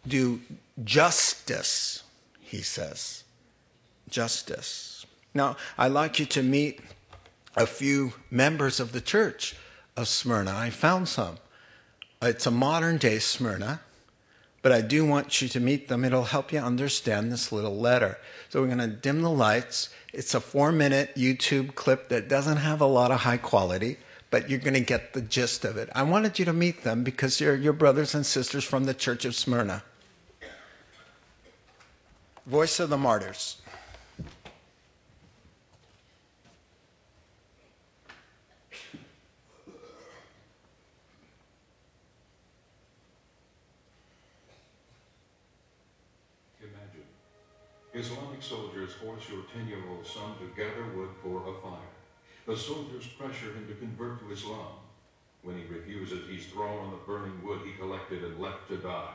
do 0.06 0.40
justice, 0.82 2.02
he 2.40 2.62
says. 2.62 3.24
Justice. 4.08 5.04
Now, 5.34 5.58
I'd 5.76 5.92
like 5.92 6.18
you 6.18 6.24
to 6.24 6.42
meet 6.42 6.80
a 7.58 7.66
few 7.66 8.12
members 8.30 8.78
of 8.78 8.92
the 8.92 9.00
church 9.00 9.56
of 9.96 10.06
Smyrna. 10.06 10.54
I 10.54 10.70
found 10.70 11.08
some. 11.08 11.38
It's 12.22 12.46
a 12.46 12.52
modern 12.52 12.98
day 12.98 13.18
Smyrna, 13.18 13.80
but 14.62 14.70
I 14.70 14.80
do 14.80 15.04
want 15.04 15.42
you 15.42 15.48
to 15.48 15.60
meet 15.60 15.88
them. 15.88 16.04
It'll 16.04 16.24
help 16.24 16.52
you 16.52 16.60
understand 16.60 17.32
this 17.32 17.50
little 17.50 17.76
letter. 17.76 18.18
So 18.48 18.60
we're 18.60 18.68
going 18.68 18.78
to 18.78 18.86
dim 18.86 19.22
the 19.22 19.30
lights. 19.30 19.90
It's 20.12 20.34
a 20.34 20.40
four 20.40 20.70
minute 20.70 21.14
YouTube 21.16 21.74
clip 21.74 22.08
that 22.10 22.28
doesn't 22.28 22.58
have 22.58 22.80
a 22.80 22.86
lot 22.86 23.10
of 23.10 23.20
high 23.20 23.36
quality, 23.36 23.98
but 24.30 24.48
you're 24.48 24.60
going 24.60 24.74
to 24.74 24.80
get 24.80 25.12
the 25.12 25.20
gist 25.20 25.64
of 25.64 25.76
it. 25.76 25.88
I 25.94 26.04
wanted 26.04 26.38
you 26.38 26.44
to 26.44 26.52
meet 26.52 26.84
them 26.84 27.02
because 27.02 27.38
they're 27.38 27.56
your 27.56 27.72
brothers 27.72 28.14
and 28.14 28.24
sisters 28.24 28.64
from 28.64 28.84
the 28.84 28.94
church 28.94 29.24
of 29.24 29.34
Smyrna. 29.34 29.82
Voice 32.46 32.78
of 32.78 32.88
the 32.88 32.96
Martyrs. 32.96 33.58
Islamic 47.98 48.40
soldiers 48.40 48.92
force 48.94 49.28
your 49.28 49.42
10-year-old 49.42 50.06
son 50.06 50.36
to 50.38 50.46
gather 50.56 50.86
wood 50.94 51.10
for 51.20 51.42
a 51.50 51.60
fire. 51.60 51.94
The 52.46 52.56
soldiers 52.56 53.08
pressure 53.18 53.52
him 53.52 53.66
to 53.66 53.74
convert 53.74 54.20
to 54.20 54.32
Islam. 54.32 54.78
When 55.42 55.58
he 55.58 55.64
refuses, 55.64 56.28
he's 56.30 56.46
thrown 56.46 56.78
on 56.78 56.90
the 56.92 57.04
burning 57.04 57.42
wood 57.44 57.60
he 57.64 57.72
collected 57.72 58.22
and 58.22 58.38
left 58.38 58.68
to 58.68 58.76
die. 58.76 59.14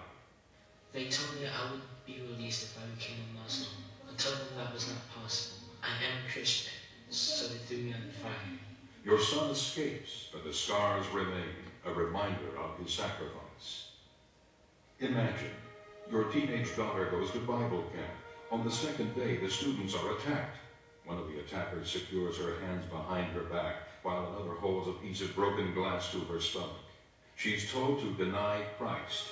They 0.91 1.05
told 1.05 1.39
me 1.39 1.47
I 1.47 1.71
would 1.71 1.81
be 2.05 2.23
released 2.29 2.63
if 2.63 2.77
I 2.77 2.93
became 2.93 3.23
a 3.31 3.43
Muslim. 3.43 3.71
I 4.05 4.15
told 4.15 4.36
them 4.36 4.57
that 4.57 4.73
was 4.73 4.89
not 4.89 4.99
possible. 5.15 5.69
I 5.81 5.88
am 5.88 6.27
a 6.27 6.31
Christian, 6.31 6.73
so 7.09 7.47
they 7.47 7.59
threw 7.59 7.77
me 7.77 7.93
on 7.93 8.07
the 8.07 8.13
fire. 8.13 8.59
Your 9.05 9.19
son 9.19 9.51
escapes, 9.51 10.27
but 10.34 10.43
the 10.43 10.53
scars 10.53 11.07
remain, 11.13 11.55
a 11.86 11.93
reminder 11.93 12.57
of 12.59 12.77
his 12.84 12.93
sacrifice. 12.93 13.91
Imagine, 14.99 15.55
your 16.11 16.25
teenage 16.25 16.75
daughter 16.75 17.05
goes 17.05 17.31
to 17.31 17.39
Bible 17.39 17.84
camp. 17.93 18.22
On 18.53 18.63
the 18.63 18.71
second 18.71 19.15
day, 19.15 19.37
the 19.37 19.49
students 19.49 19.95
are 19.95 20.15
attacked. 20.15 20.59
One 21.05 21.17
of 21.17 21.27
the 21.27 21.39
attackers 21.39 21.89
secures 21.89 22.37
her 22.37 22.59
hands 22.59 22.85
behind 22.85 23.31
her 23.31 23.45
back, 23.45 23.77
while 24.03 24.27
another 24.27 24.53
holds 24.53 24.87
a 24.87 24.91
piece 24.91 25.21
of 25.21 25.33
broken 25.33 25.73
glass 25.73 26.11
to 26.11 26.19
her 26.19 26.39
stomach. 26.39 26.69
She's 27.35 27.71
told 27.71 27.99
to 28.01 28.13
deny 28.13 28.61
Christ. 28.77 29.29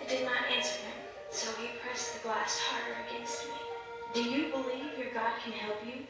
I 0.00 0.06
did 0.06 0.24
not 0.24 0.44
answer 0.50 0.74
him, 0.74 0.96
so 1.30 1.52
he 1.52 1.68
pressed 1.84 2.14
the 2.14 2.28
glass 2.28 2.58
harder 2.58 2.96
against 3.08 3.44
me. 3.44 3.54
Do 4.12 4.24
you 4.24 4.50
believe 4.50 4.98
your 4.98 5.14
God 5.14 5.34
can 5.44 5.52
help 5.52 5.76
you? 5.86 6.02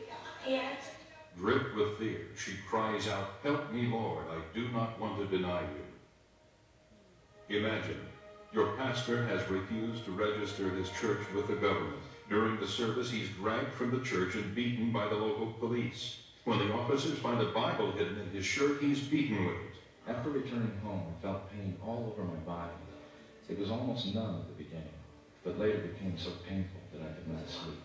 He 0.42 0.56
asked. 0.56 0.92
Gripped 1.36 1.76
with 1.76 1.98
fear, 1.98 2.28
she 2.34 2.52
cries 2.66 3.08
out, 3.08 3.28
Help 3.42 3.70
me, 3.70 3.88
Lord, 3.88 4.24
I 4.30 4.40
do 4.54 4.70
not 4.70 4.98
want 4.98 5.18
to 5.18 5.26
deny 5.26 5.64
you. 7.48 7.58
Imagine, 7.58 8.00
your 8.54 8.74
pastor 8.78 9.26
has 9.26 9.50
refused 9.50 10.06
to 10.06 10.12
register 10.12 10.70
his 10.70 10.88
church 10.88 11.20
with 11.34 11.46
the 11.46 11.56
government. 11.56 12.00
During 12.32 12.58
the 12.58 12.66
service, 12.66 13.10
he's 13.10 13.28
dragged 13.28 13.74
from 13.74 13.90
the 13.90 14.02
church 14.02 14.36
and 14.36 14.54
beaten 14.54 14.90
by 14.90 15.06
the 15.06 15.16
local 15.16 15.52
police. 15.60 16.16
When 16.44 16.60
the 16.60 16.72
officers 16.72 17.18
find 17.18 17.38
a 17.42 17.52
Bible 17.52 17.92
hidden 17.92 18.18
in 18.18 18.30
his 18.30 18.46
shirt, 18.46 18.80
he's 18.80 19.00
beaten 19.00 19.44
with 19.44 19.56
it. 19.56 19.74
After 20.08 20.30
returning 20.30 20.80
home, 20.82 21.02
I 21.12 21.22
felt 21.22 21.52
pain 21.52 21.76
all 21.86 22.10
over 22.10 22.24
my 22.26 22.38
body. 22.46 22.72
It 23.50 23.58
was 23.58 23.70
almost 23.70 24.14
numb 24.14 24.40
at 24.40 24.48
the 24.48 24.64
beginning, 24.64 24.96
but 25.44 25.58
later 25.58 25.80
became 25.80 26.16
so 26.16 26.30
painful 26.48 26.80
that 26.94 27.02
I 27.02 27.12
could 27.12 27.28
not 27.28 27.50
sleep. 27.50 27.82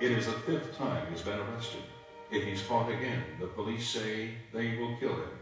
It 0.00 0.12
is 0.12 0.24
the 0.24 0.32
fifth 0.32 0.74
time 0.78 1.06
he's 1.10 1.20
been 1.20 1.38
arrested. 1.38 1.82
If 2.30 2.44
he's 2.44 2.62
caught 2.62 2.88
again, 2.90 3.22
the 3.38 3.48
police 3.48 3.86
say 3.86 4.30
they 4.54 4.78
will 4.78 4.96
kill 4.96 5.16
him. 5.16 5.38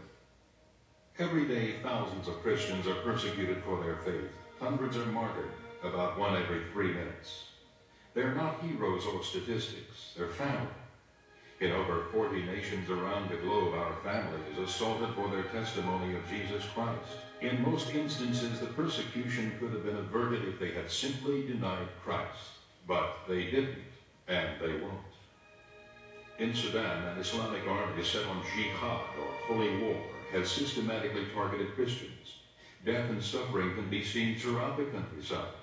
Every 1.17 1.45
day, 1.45 1.75
thousands 1.81 2.27
of 2.27 2.41
Christians 2.43 2.87
are 2.87 2.95
persecuted 2.95 3.63
for 3.63 3.81
their 3.81 3.95
faith. 3.99 4.31
Hundreds 4.59 4.97
are 4.97 5.05
martyred, 5.05 5.51
about 5.81 6.19
one 6.19 6.35
every 6.35 6.63
three 6.73 6.91
minutes. 6.91 7.50
They're 8.13 8.35
not 8.35 8.59
heroes 8.61 9.05
or 9.05 9.23
statistics, 9.23 10.13
they're 10.17 10.27
family. 10.27 10.67
In 11.61 11.71
over 11.71 12.05
40 12.11 12.43
nations 12.43 12.89
around 12.89 13.29
the 13.29 13.37
globe, 13.37 13.73
our 13.75 13.95
family 14.03 14.39
is 14.51 14.57
assaulted 14.57 15.15
for 15.15 15.29
their 15.29 15.43
testimony 15.43 16.15
of 16.15 16.27
Jesus 16.27 16.65
Christ. 16.73 17.19
In 17.39 17.61
most 17.61 17.93
instances, 17.93 18.59
the 18.59 18.65
persecution 18.65 19.53
could 19.59 19.71
have 19.71 19.85
been 19.85 19.95
averted 19.95 20.47
if 20.47 20.59
they 20.59 20.71
had 20.71 20.91
simply 20.91 21.47
denied 21.47 21.87
Christ. 22.03 22.57
But 22.87 23.19
they 23.29 23.45
didn't, 23.45 23.77
and 24.27 24.59
they 24.59 24.73
won't. 24.73 25.11
In 26.39 26.53
Sudan, 26.53 27.07
an 27.07 27.19
Islamic 27.19 27.65
army 27.67 28.03
set 28.03 28.25
on 28.25 28.43
jihad, 28.55 29.05
or 29.19 29.27
holy 29.47 29.77
war, 29.83 30.01
has 30.31 30.49
systematically 30.49 31.27
targeted 31.33 31.75
Christians. 31.75 32.39
Death 32.83 33.09
and 33.09 33.23
suffering 33.23 33.75
can 33.75 33.89
be 33.89 34.03
seen 34.03 34.35
throughout 34.35 34.77
the 34.77 34.85
countryside. 34.85 35.53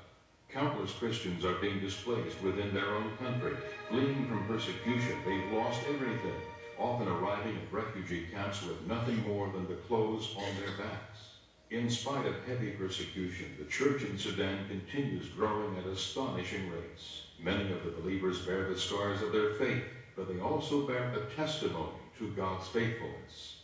Countless 0.49 0.95
Christians 0.95 1.45
are 1.45 1.61
being 1.61 1.81
displaced 1.81 2.43
within 2.43 2.73
their 2.73 2.95
own 2.97 3.17
country. 3.19 3.55
Fleeing 3.91 4.27
from 4.27 4.47
persecution, 4.47 5.19
they've 5.25 5.53
lost 5.53 5.83
everything, 5.89 6.41
often 6.79 7.07
arriving 7.07 7.57
at 7.57 7.73
refugee 7.73 8.27
camps 8.33 8.63
with 8.63 8.87
nothing 8.87 9.23
more 9.25 9.51
than 9.53 9.69
the 9.69 9.75
clothes 9.75 10.35
on 10.37 10.57
their 10.57 10.75
backs. 10.79 11.37
In 11.71 11.91
spite 11.91 12.25
of 12.25 12.43
heavy 12.45 12.71
persecution, 12.71 13.55
the 13.59 13.67
church 13.67 14.05
in 14.05 14.17
Sudan 14.17 14.65
continues 14.69 15.29
growing 15.29 15.77
at 15.77 15.85
astonishing 15.85 16.71
rates. 16.71 17.25
Many 17.39 17.71
of 17.71 17.85
the 17.85 17.91
believers 17.91 18.41
bear 18.41 18.65
the 18.65 18.79
scars 18.79 19.21
of 19.21 19.33
their 19.33 19.51
faith, 19.51 19.85
but 20.17 20.29
they 20.29 20.41
also 20.41 20.81
bear 20.81 21.13
a 21.13 21.21
testimony 21.37 22.01
to 22.19 22.29
God's 22.29 22.67
faithfulness. 22.67 23.57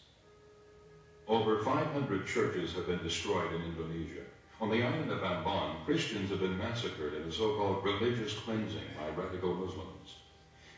Over 1.26 1.62
500 1.62 2.26
churches 2.26 2.74
have 2.74 2.87
been 2.87 3.03
destroyed 3.03 3.55
in 3.55 3.62
Indonesia. 3.62 4.34
On 4.61 4.71
the 4.71 4.83
island 4.85 5.11
of 5.11 5.19
Ambon, 5.19 5.85
Christians 5.85 6.31
have 6.31 6.39
been 6.39 6.57
massacred 6.57 7.15
in 7.15 7.23
a 7.23 7.33
so-called 7.33 7.85
religious 7.85 8.35
cleansing 8.35 8.87
by 8.97 9.09
radical 9.21 9.53
Muslims. 9.53 10.19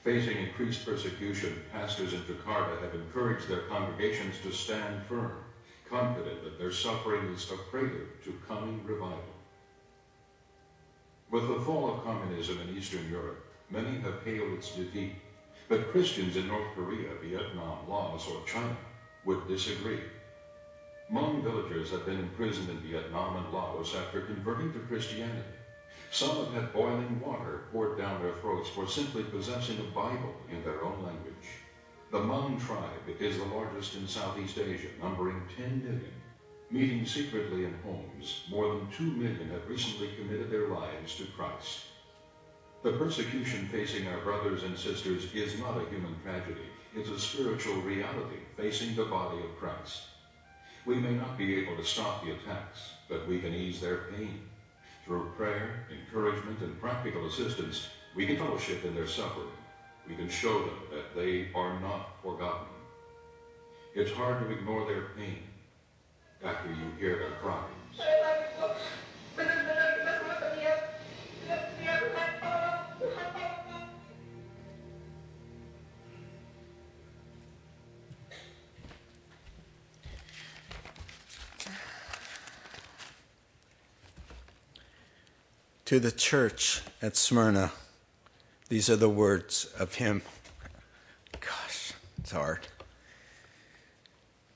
Facing 0.02 0.38
increased 0.38 0.86
persecution, 0.86 1.62
pastors 1.70 2.14
in 2.14 2.20
Jakarta 2.20 2.80
have 2.80 2.94
encouraged 2.94 3.48
their 3.48 3.68
congregations 3.68 4.36
to 4.42 4.50
stand 4.50 5.04
firm, 5.04 5.44
confident 5.90 6.42
that 6.42 6.58
their 6.58 6.72
suffering 6.72 7.26
is 7.34 7.50
a 7.50 7.56
prelude 7.70 8.22
to 8.24 8.40
coming 8.48 8.82
revival. 8.84 9.34
With 11.30 11.46
the 11.46 11.60
fall 11.60 11.92
of 11.92 12.04
communism 12.04 12.58
in 12.62 12.76
Eastern 12.76 13.10
Europe, 13.10 13.44
many 13.68 13.98
have 13.98 14.22
hailed 14.24 14.54
its 14.54 14.74
defeat, 14.74 15.16
but 15.68 15.90
Christians 15.90 16.36
in 16.36 16.48
North 16.48 16.74
Korea, 16.74 17.10
Vietnam, 17.22 17.88
Laos, 17.88 18.26
or 18.28 18.46
China 18.46 18.76
would 19.24 19.46
disagree. 19.48 20.00
Hmong 21.10 21.44
villagers 21.44 21.92
have 21.92 22.04
been 22.04 22.18
imprisoned 22.18 22.68
in 22.68 22.78
Vietnam 22.78 23.36
and 23.36 23.52
Laos 23.52 23.94
after 23.94 24.22
converting 24.22 24.72
to 24.72 24.80
Christianity. 24.80 25.54
Some 26.10 26.36
have 26.36 26.52
had 26.52 26.72
boiling 26.72 27.20
water 27.20 27.66
poured 27.70 27.96
down 27.96 28.20
their 28.20 28.32
throats 28.34 28.68
for 28.70 28.88
simply 28.88 29.22
possessing 29.22 29.78
a 29.78 29.94
Bible 29.94 30.34
in 30.50 30.64
their 30.64 30.82
own 30.82 31.04
language. 31.04 31.60
The 32.10 32.18
Hmong 32.18 32.60
tribe 32.60 33.08
is 33.20 33.38
the 33.38 33.44
largest 33.44 33.94
in 33.94 34.08
Southeast 34.08 34.58
Asia, 34.58 34.88
numbering 35.00 35.42
10 35.56 35.84
million. 35.84 36.12
Meeting 36.72 37.06
secretly 37.06 37.64
in 37.64 37.74
homes, 37.84 38.42
more 38.50 38.74
than 38.74 38.90
2 38.90 39.04
million 39.04 39.50
have 39.50 39.68
recently 39.68 40.08
committed 40.16 40.50
their 40.50 40.66
lives 40.66 41.14
to 41.16 41.26
Christ. 41.36 41.82
The 42.82 42.92
persecution 42.92 43.68
facing 43.68 44.08
our 44.08 44.18
brothers 44.22 44.64
and 44.64 44.76
sisters 44.76 45.32
is 45.32 45.56
not 45.60 45.80
a 45.80 45.88
human 45.88 46.16
tragedy. 46.24 46.66
It's 46.96 47.10
a 47.10 47.20
spiritual 47.20 47.76
reality 47.82 48.40
facing 48.56 48.96
the 48.96 49.04
body 49.04 49.38
of 49.38 49.56
Christ. 49.56 50.02
We 50.86 50.94
may 50.94 51.14
not 51.14 51.36
be 51.36 51.60
able 51.60 51.76
to 51.76 51.84
stop 51.84 52.24
the 52.24 52.30
attacks, 52.30 52.92
but 53.08 53.26
we 53.26 53.40
can 53.40 53.52
ease 53.52 53.80
their 53.80 54.04
pain. 54.16 54.42
Through 55.04 55.32
prayer, 55.36 55.84
encouragement, 55.90 56.60
and 56.60 56.80
practical 56.80 57.26
assistance, 57.26 57.88
we 58.14 58.24
can 58.24 58.36
fellowship 58.36 58.84
in 58.84 58.94
their 58.94 59.08
suffering. 59.08 59.48
We 60.08 60.14
can 60.14 60.28
show 60.28 60.60
them 60.60 60.78
that 60.92 61.12
they 61.16 61.48
are 61.56 61.80
not 61.80 62.22
forgotten. 62.22 62.68
It's 63.96 64.12
hard 64.12 64.46
to 64.46 64.52
ignore 64.56 64.86
their 64.86 65.06
pain 65.16 65.42
after 66.44 66.68
you 66.68 66.92
hear 67.00 67.18
their 67.18 67.30
cries. 67.42 67.66
To 85.86 86.00
the 86.00 86.10
church 86.10 86.82
at 87.00 87.16
Smyrna, 87.16 87.70
these 88.68 88.90
are 88.90 88.96
the 88.96 89.08
words 89.08 89.72
of 89.78 89.94
him. 89.94 90.22
Gosh, 91.38 91.92
it's 92.18 92.32
hard. 92.32 92.66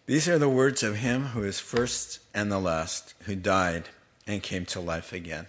These 0.06 0.28
are 0.28 0.40
the 0.40 0.48
words 0.48 0.82
of 0.82 0.96
him 0.96 1.26
who 1.26 1.44
is 1.44 1.60
first 1.60 2.18
and 2.34 2.50
the 2.50 2.58
last, 2.58 3.14
who 3.26 3.36
died 3.36 3.90
and 4.26 4.42
came 4.42 4.66
to 4.66 4.80
life 4.80 5.12
again. 5.12 5.46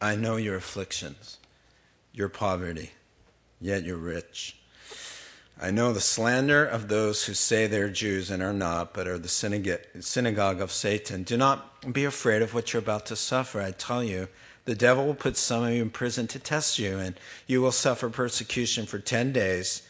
I 0.00 0.14
know 0.14 0.36
your 0.36 0.54
afflictions, 0.54 1.38
your 2.12 2.28
poverty, 2.28 2.92
yet 3.60 3.82
you're 3.82 3.96
rich. 3.96 4.58
I 5.60 5.72
know 5.72 5.92
the 5.92 6.00
slander 6.00 6.64
of 6.64 6.86
those 6.86 7.24
who 7.24 7.34
say 7.34 7.66
they're 7.66 7.90
Jews 7.90 8.30
and 8.30 8.40
are 8.40 8.52
not, 8.52 8.94
but 8.94 9.08
are 9.08 9.18
the 9.18 9.28
synagogue 9.28 10.60
of 10.60 10.70
Satan. 10.70 11.24
Do 11.24 11.36
not 11.36 11.92
be 11.92 12.04
afraid 12.04 12.42
of 12.42 12.54
what 12.54 12.72
you're 12.72 12.82
about 12.82 13.06
to 13.06 13.16
suffer. 13.16 13.60
I 13.60 13.72
tell 13.72 14.04
you, 14.04 14.28
the 14.64 14.74
devil 14.74 15.06
will 15.06 15.14
put 15.14 15.36
some 15.36 15.64
of 15.64 15.72
you 15.72 15.82
in 15.82 15.90
prison 15.90 16.26
to 16.28 16.38
test 16.38 16.78
you, 16.78 16.98
and 16.98 17.18
you 17.46 17.60
will 17.60 17.72
suffer 17.72 18.08
persecution 18.08 18.86
for 18.86 18.98
10 18.98 19.32
days. 19.32 19.82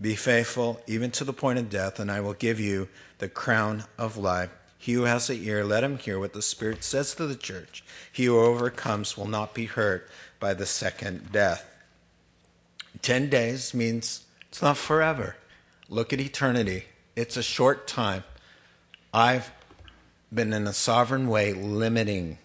Be 0.00 0.14
faithful 0.14 0.80
even 0.86 1.10
to 1.12 1.24
the 1.24 1.32
point 1.32 1.58
of 1.58 1.68
death, 1.68 1.98
and 1.98 2.10
I 2.10 2.20
will 2.20 2.34
give 2.34 2.60
you 2.60 2.88
the 3.18 3.28
crown 3.28 3.84
of 3.98 4.16
life. 4.16 4.50
He 4.78 4.92
who 4.94 5.02
has 5.02 5.28
an 5.28 5.42
ear, 5.42 5.64
let 5.64 5.84
him 5.84 5.98
hear 5.98 6.18
what 6.18 6.32
the 6.32 6.40
Spirit 6.40 6.84
says 6.84 7.14
to 7.16 7.26
the 7.26 7.34
church. 7.34 7.84
He 8.10 8.24
who 8.24 8.38
overcomes 8.38 9.16
will 9.16 9.28
not 9.28 9.52
be 9.52 9.66
hurt 9.66 10.08
by 10.38 10.54
the 10.54 10.64
second 10.64 11.32
death. 11.32 11.66
10 13.02 13.28
days 13.28 13.74
means 13.74 14.24
it's 14.48 14.62
not 14.62 14.76
forever. 14.76 15.36
Look 15.88 16.12
at 16.12 16.20
eternity. 16.20 16.84
It's 17.14 17.36
a 17.36 17.42
short 17.42 17.86
time. 17.86 18.24
I've 19.12 19.52
been 20.32 20.52
in 20.52 20.66
a 20.66 20.72
sovereign 20.72 21.28
way 21.28 21.52
limiting 21.52 22.38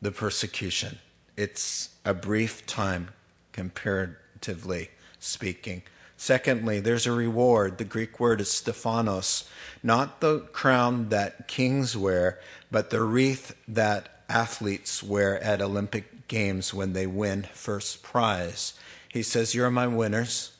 the 0.00 0.10
persecution. 0.10 0.98
It's 1.36 1.90
a 2.04 2.14
brief 2.14 2.66
time, 2.66 3.08
comparatively 3.52 4.90
speaking. 5.18 5.82
Secondly, 6.16 6.80
there's 6.80 7.06
a 7.06 7.12
reward. 7.12 7.78
The 7.78 7.84
Greek 7.84 8.20
word 8.20 8.40
is 8.40 8.50
Stephanos, 8.50 9.48
not 9.82 10.20
the 10.20 10.40
crown 10.52 11.08
that 11.08 11.48
kings 11.48 11.96
wear, 11.96 12.38
but 12.70 12.90
the 12.90 13.02
wreath 13.02 13.54
that 13.66 14.20
athletes 14.28 15.02
wear 15.02 15.42
at 15.42 15.62
Olympic 15.62 16.28
Games 16.28 16.72
when 16.74 16.92
they 16.92 17.06
win 17.06 17.48
first 17.54 18.02
prize. 18.02 18.74
He 19.08 19.22
says, 19.22 19.54
You're 19.54 19.70
my 19.70 19.86
winners. 19.86 20.52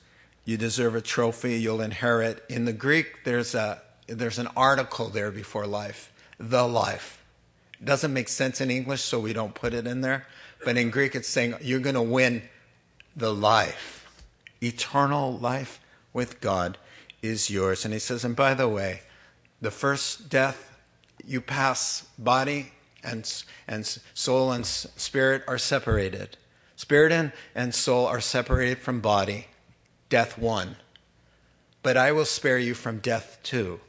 You 0.45 0.57
deserve 0.57 0.95
a 0.95 1.01
trophy. 1.01 1.61
You'll 1.61 1.80
inherit. 1.80 2.43
In 2.49 2.64
the 2.64 2.72
Greek, 2.72 3.24
there's, 3.24 3.55
a, 3.55 3.82
there's 4.09 4.38
an 4.38 4.49
article 4.57 5.09
there 5.09 5.30
before 5.30 5.66
life, 5.66 6.11
the 6.38 6.66
life. 6.66 7.20
Doesn't 7.83 8.12
make 8.12 8.28
sense 8.28 8.61
in 8.61 8.70
English, 8.70 9.03
so 9.03 9.18
we 9.18 9.33
don't 9.33 9.55
put 9.55 9.72
it 9.72 9.87
in 9.87 10.03
there. 10.03 10.26
But 10.64 10.76
in 10.76 10.91
Greek, 10.91 11.14
it's 11.14 11.28
saying 11.28 11.55
you're 11.62 11.81
going 11.81 11.95
to 11.95 12.03
win 12.03 12.43
the 13.16 13.33
life. 13.33 14.07
Eternal 14.62 15.39
life 15.39 15.81
with 16.12 16.41
God 16.41 16.76
is 17.22 17.49
yours. 17.49 17.85
And 17.85 17.95
he 17.95 18.01
says, 18.01 18.24
and 18.24 18.37
by 18.37 18.55
the 18.55 18.68
way, 18.68 19.03
the 19.61 19.70
first 19.70 20.28
death, 20.28 20.78
you 21.24 21.41
pass 21.41 22.07
body 22.18 22.72
and, 23.03 23.31
and 23.66 23.87
soul 24.14 24.53
and 24.53 24.66
spirit 24.66 25.43
are 25.49 25.59
separated. 25.59 26.37
Spirit 26.76 27.12
and, 27.12 27.33
and 27.55 27.74
soul 27.74 28.07
are 28.07 28.20
separated 28.20 28.78
from 28.78 29.01
body. 29.01 29.47
Death 30.09 30.37
one. 30.37 30.76
But 31.83 31.97
I 31.97 32.12
will 32.12 32.26
spare 32.26 32.59
you 32.59 32.74
from 32.74 32.99
death 32.99 33.39
two, 33.43 33.81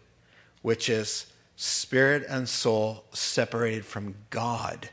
which 0.62 0.89
is 0.89 1.31
spirit 1.62 2.26
and 2.28 2.49
soul 2.49 3.03
separated 3.14 3.86
from 3.86 4.16
God 4.32 4.89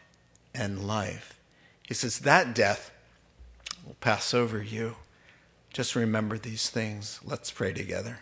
and 0.54 0.86
life. 0.86 1.40
He 1.86 1.94
says, 1.94 2.18
That 2.18 2.54
death 2.54 2.90
will 3.86 3.96
pass 4.00 4.34
over 4.34 4.62
you. 4.62 4.96
Just 5.72 5.96
remember 5.96 6.36
these 6.36 6.68
things. 6.68 7.20
Let's 7.24 7.50
pray 7.50 7.72
together. 7.72 8.18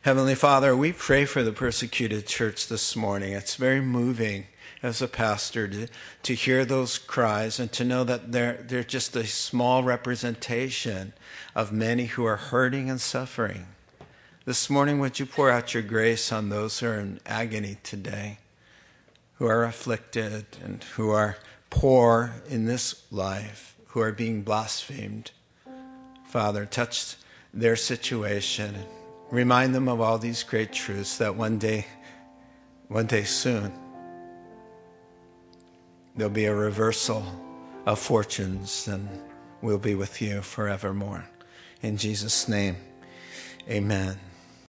Heavenly 0.00 0.34
Father, 0.34 0.74
we 0.74 0.92
pray 0.92 1.26
for 1.26 1.42
the 1.42 1.52
persecuted 1.52 2.26
church 2.26 2.68
this 2.68 2.96
morning. 2.96 3.34
It's 3.34 3.56
very 3.56 3.82
moving 3.82 4.46
as 4.82 5.02
a 5.02 5.08
pastor 5.08 5.68
to, 5.68 5.88
to 6.22 6.34
hear 6.34 6.64
those 6.64 6.96
cries 6.96 7.60
and 7.60 7.70
to 7.72 7.84
know 7.84 8.02
that 8.04 8.32
they're, 8.32 8.64
they're 8.66 8.82
just 8.82 9.14
a 9.14 9.26
small 9.26 9.82
representation 9.82 11.12
of 11.54 11.70
many 11.70 12.06
who 12.06 12.24
are 12.24 12.36
hurting 12.36 12.88
and 12.88 13.00
suffering. 13.00 13.66
This 14.46 14.70
morning, 14.70 15.00
would 15.00 15.18
you 15.18 15.26
pour 15.26 15.50
out 15.50 15.74
your 15.74 15.82
grace 15.82 16.30
on 16.30 16.50
those 16.50 16.78
who 16.78 16.86
are 16.86 17.00
in 17.00 17.18
agony 17.26 17.78
today, 17.82 18.38
who 19.38 19.46
are 19.46 19.64
afflicted 19.64 20.46
and 20.62 20.84
who 20.94 21.10
are 21.10 21.36
poor 21.68 22.32
in 22.48 22.64
this 22.64 23.02
life, 23.10 23.74
who 23.86 23.98
are 23.98 24.12
being 24.12 24.42
blasphemed? 24.42 25.32
Father, 26.28 26.64
touch 26.64 27.16
their 27.52 27.74
situation 27.74 28.76
and 28.76 28.86
remind 29.32 29.74
them 29.74 29.88
of 29.88 30.00
all 30.00 30.16
these 30.16 30.44
great 30.44 30.72
truths 30.72 31.18
that 31.18 31.34
one 31.34 31.58
day, 31.58 31.84
one 32.86 33.06
day 33.06 33.24
soon, 33.24 33.72
there'll 36.14 36.32
be 36.32 36.44
a 36.44 36.54
reversal 36.54 37.26
of 37.84 37.98
fortunes 37.98 38.86
and 38.86 39.08
we'll 39.60 39.76
be 39.76 39.96
with 39.96 40.22
you 40.22 40.40
forevermore. 40.40 41.28
In 41.82 41.96
Jesus' 41.96 42.48
name, 42.48 42.76
amen. 43.68 44.20